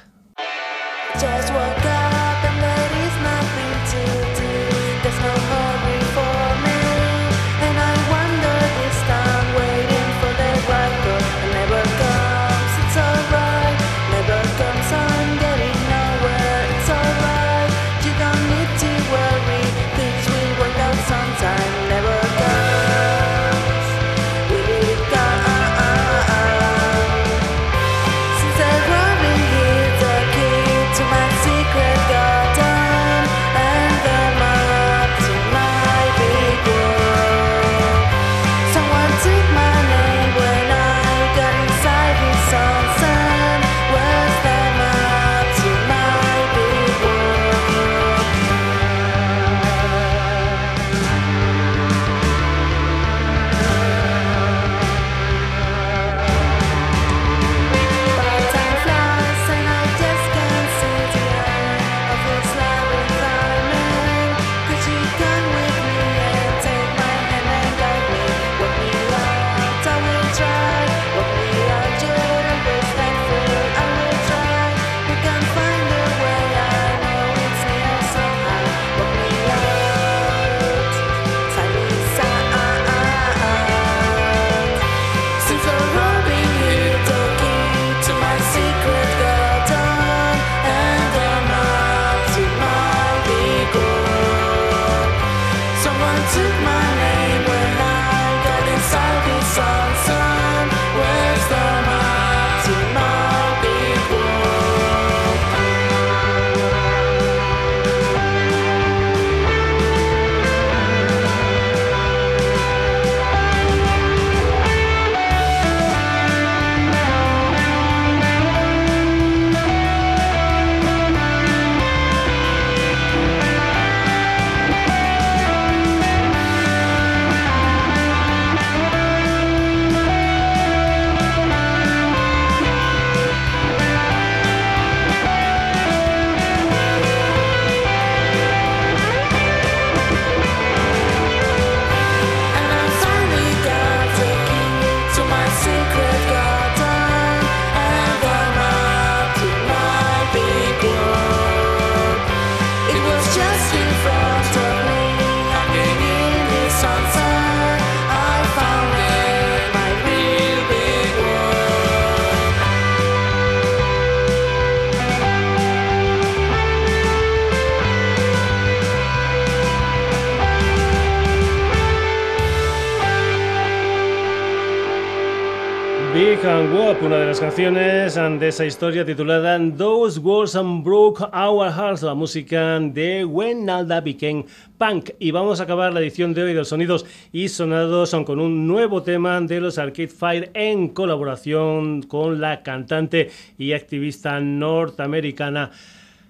Una 176.72 177.16
de 177.16 177.26
las 177.26 177.40
canciones 177.40 178.14
de 178.14 178.48
esa 178.48 178.64
historia 178.64 179.04
titulada 179.04 179.58
Those 179.76 180.20
Words 180.20 180.54
and 180.54 180.84
Broke 180.84 181.24
Our 181.32 181.68
Hearts, 181.68 182.02
la 182.02 182.14
música 182.14 182.78
de 182.78 183.24
When 183.24 183.64
Nalda 183.64 184.00
Became 184.00 184.44
Punk. 184.78 185.10
Y 185.18 185.32
vamos 185.32 185.58
a 185.58 185.64
acabar 185.64 185.92
la 185.92 186.00
edición 186.00 186.32
de 186.32 186.44
hoy 186.44 186.52
de 186.52 186.58
los 186.58 186.68
sonidos 186.68 187.06
y 187.32 187.48
sonados 187.48 188.14
con 188.24 188.38
un 188.38 188.68
nuevo 188.68 189.02
tema 189.02 189.40
de 189.40 189.60
los 189.60 189.78
Arcade 189.78 190.08
Fire 190.08 190.50
en 190.54 190.90
colaboración 190.90 192.02
con 192.02 192.40
la 192.40 192.62
cantante 192.62 193.30
y 193.58 193.72
activista 193.72 194.38
norteamericana. 194.38 195.72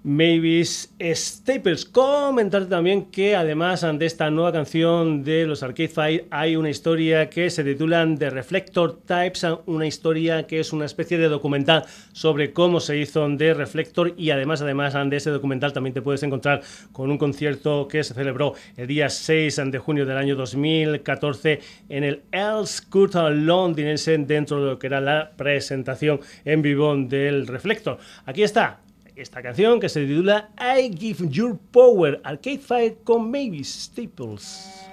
Mavis 0.03 0.91
Staples. 0.99 1.85
Comentar 1.85 2.65
también 2.65 3.05
que 3.05 3.35
además 3.35 3.81
de 3.81 4.05
esta 4.05 4.31
nueva 4.31 4.51
canción 4.51 5.23
de 5.23 5.45
los 5.45 5.61
Arcade 5.61 5.89
Fire 5.89 6.25
hay 6.31 6.55
una 6.55 6.71
historia 6.71 7.29
que 7.29 7.51
se 7.51 7.63
titula 7.63 8.07
The 8.17 8.31
Reflector 8.31 8.99
Types, 9.05 9.45
una 9.67 9.85
historia 9.85 10.47
que 10.47 10.59
es 10.59 10.73
una 10.73 10.85
especie 10.85 11.19
de 11.19 11.29
documental 11.29 11.85
sobre 12.13 12.51
cómo 12.51 12.79
se 12.79 12.97
hizo 12.97 13.27
The 13.37 13.53
Reflector 13.53 14.15
y 14.17 14.31
además 14.31 14.63
además 14.63 14.95
de 15.07 15.17
ese 15.17 15.29
documental 15.29 15.71
también 15.71 15.93
te 15.93 16.01
puedes 16.01 16.23
encontrar 16.23 16.61
con 16.91 17.11
un 17.11 17.19
concierto 17.19 17.87
que 17.87 18.03
se 18.03 18.15
celebró 18.15 18.55
el 18.77 18.87
día 18.87 19.07
6 19.07 19.61
de 19.67 19.77
junio 19.77 20.07
del 20.07 20.17
año 20.17 20.35
2014 20.35 21.59
en 21.89 22.03
el 22.03 22.23
El 22.31 22.65
Scoot 22.65 23.13
londinense 23.13 24.17
dentro 24.17 24.63
de 24.63 24.71
lo 24.71 24.79
que 24.79 24.87
era 24.87 24.99
la 24.99 25.31
presentación 25.37 26.19
en 26.43 26.63
vivo 26.63 26.95
del 26.95 27.45
Reflector. 27.45 27.99
Aquí 28.25 28.41
está 28.41 28.79
esta 29.21 29.41
canción 29.41 29.79
que 29.79 29.89
se 29.89 30.05
titula 30.05 30.49
I 30.57 30.91
Give 30.97 31.27
Your 31.29 31.57
Power, 31.71 32.19
Arcade 32.23 32.59
Fire 32.59 32.97
con 33.03 33.29
Maybe 33.29 33.63
Staples. 33.63 34.90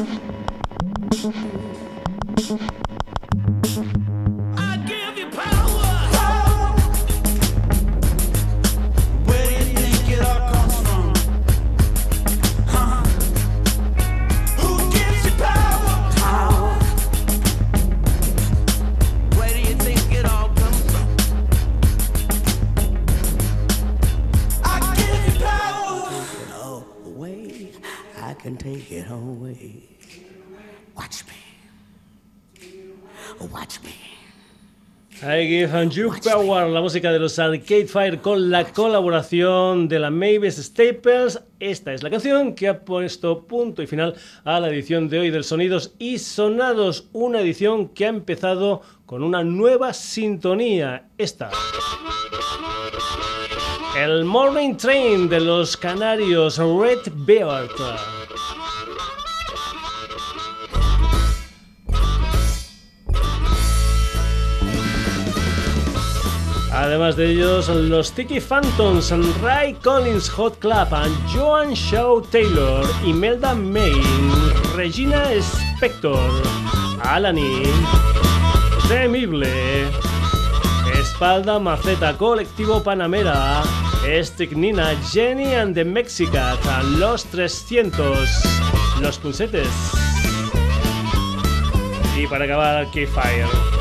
Mm-hmm. 0.00 0.39
Give 35.50 35.88
you 35.90 36.12
power, 36.22 36.68
la 36.68 36.80
música 36.80 37.10
de 37.10 37.18
los 37.18 37.36
Arcade 37.40 37.88
Fire 37.88 38.20
con 38.20 38.50
la 38.50 38.64
colaboración 38.66 39.88
de 39.88 39.98
la 39.98 40.08
Mavis 40.08 40.58
Staples. 40.58 41.42
Esta 41.58 41.92
es 41.92 42.04
la 42.04 42.10
canción 42.10 42.54
que 42.54 42.68
ha 42.68 42.84
puesto 42.84 43.48
punto 43.48 43.82
y 43.82 43.88
final 43.88 44.14
a 44.44 44.60
la 44.60 44.68
edición 44.68 45.08
de 45.08 45.18
hoy 45.18 45.30
del 45.30 45.42
Sonidos 45.42 45.96
y 45.98 46.18
Sonados, 46.18 47.08
una 47.12 47.40
edición 47.40 47.88
que 47.88 48.06
ha 48.06 48.10
empezado 48.10 48.82
con 49.06 49.24
una 49.24 49.42
nueva 49.42 49.92
sintonía. 49.92 51.08
Esta. 51.18 51.50
El 53.98 54.24
Morning 54.24 54.76
Train 54.76 55.28
de 55.28 55.40
los 55.40 55.76
Canarios 55.76 56.58
Red 56.58 57.12
Beard. 57.26 58.19
Además 66.80 67.14
de 67.14 67.32
ellos, 67.32 67.68
los 67.68 68.10
Tiki 68.12 68.40
Phantoms, 68.40 69.12
Ray 69.42 69.74
Collins 69.74 70.30
Hot 70.30 70.58
Club, 70.60 70.88
Joan 71.30 71.74
Shaw 71.74 72.22
Taylor, 72.22 72.86
Imelda 73.04 73.54
May, 73.54 73.92
Regina 74.74 75.24
Spector, 75.34 76.42
Alani, 77.02 77.64
Temible, 78.88 79.90
Espalda 80.98 81.58
Maceta, 81.58 82.16
Colectivo 82.16 82.82
Panamera, 82.82 83.62
Strychnina, 84.22 84.94
Jenny 85.12 85.54
and 85.54 85.74
the 85.74 85.84
Mexicans, 85.84 86.58
Los 86.98 87.26
300, 87.26 88.26
Los 89.02 89.18
Pulsetes. 89.18 89.68
Y 92.16 92.26
para 92.26 92.46
acabar, 92.46 92.86
Fire. 92.90 93.79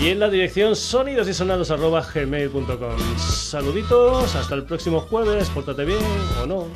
y 0.00 0.08
en 0.08 0.18
la 0.18 0.28
dirección 0.28 0.74
sonidosysonados.gmail.com. 0.74 3.16
Saluditos, 3.16 4.34
hasta 4.34 4.56
el 4.56 4.64
próximo 4.64 5.02
jueves, 5.02 5.48
pórtate 5.50 5.84
bien 5.84 6.00
o 6.42 6.46
no. 6.46 6.66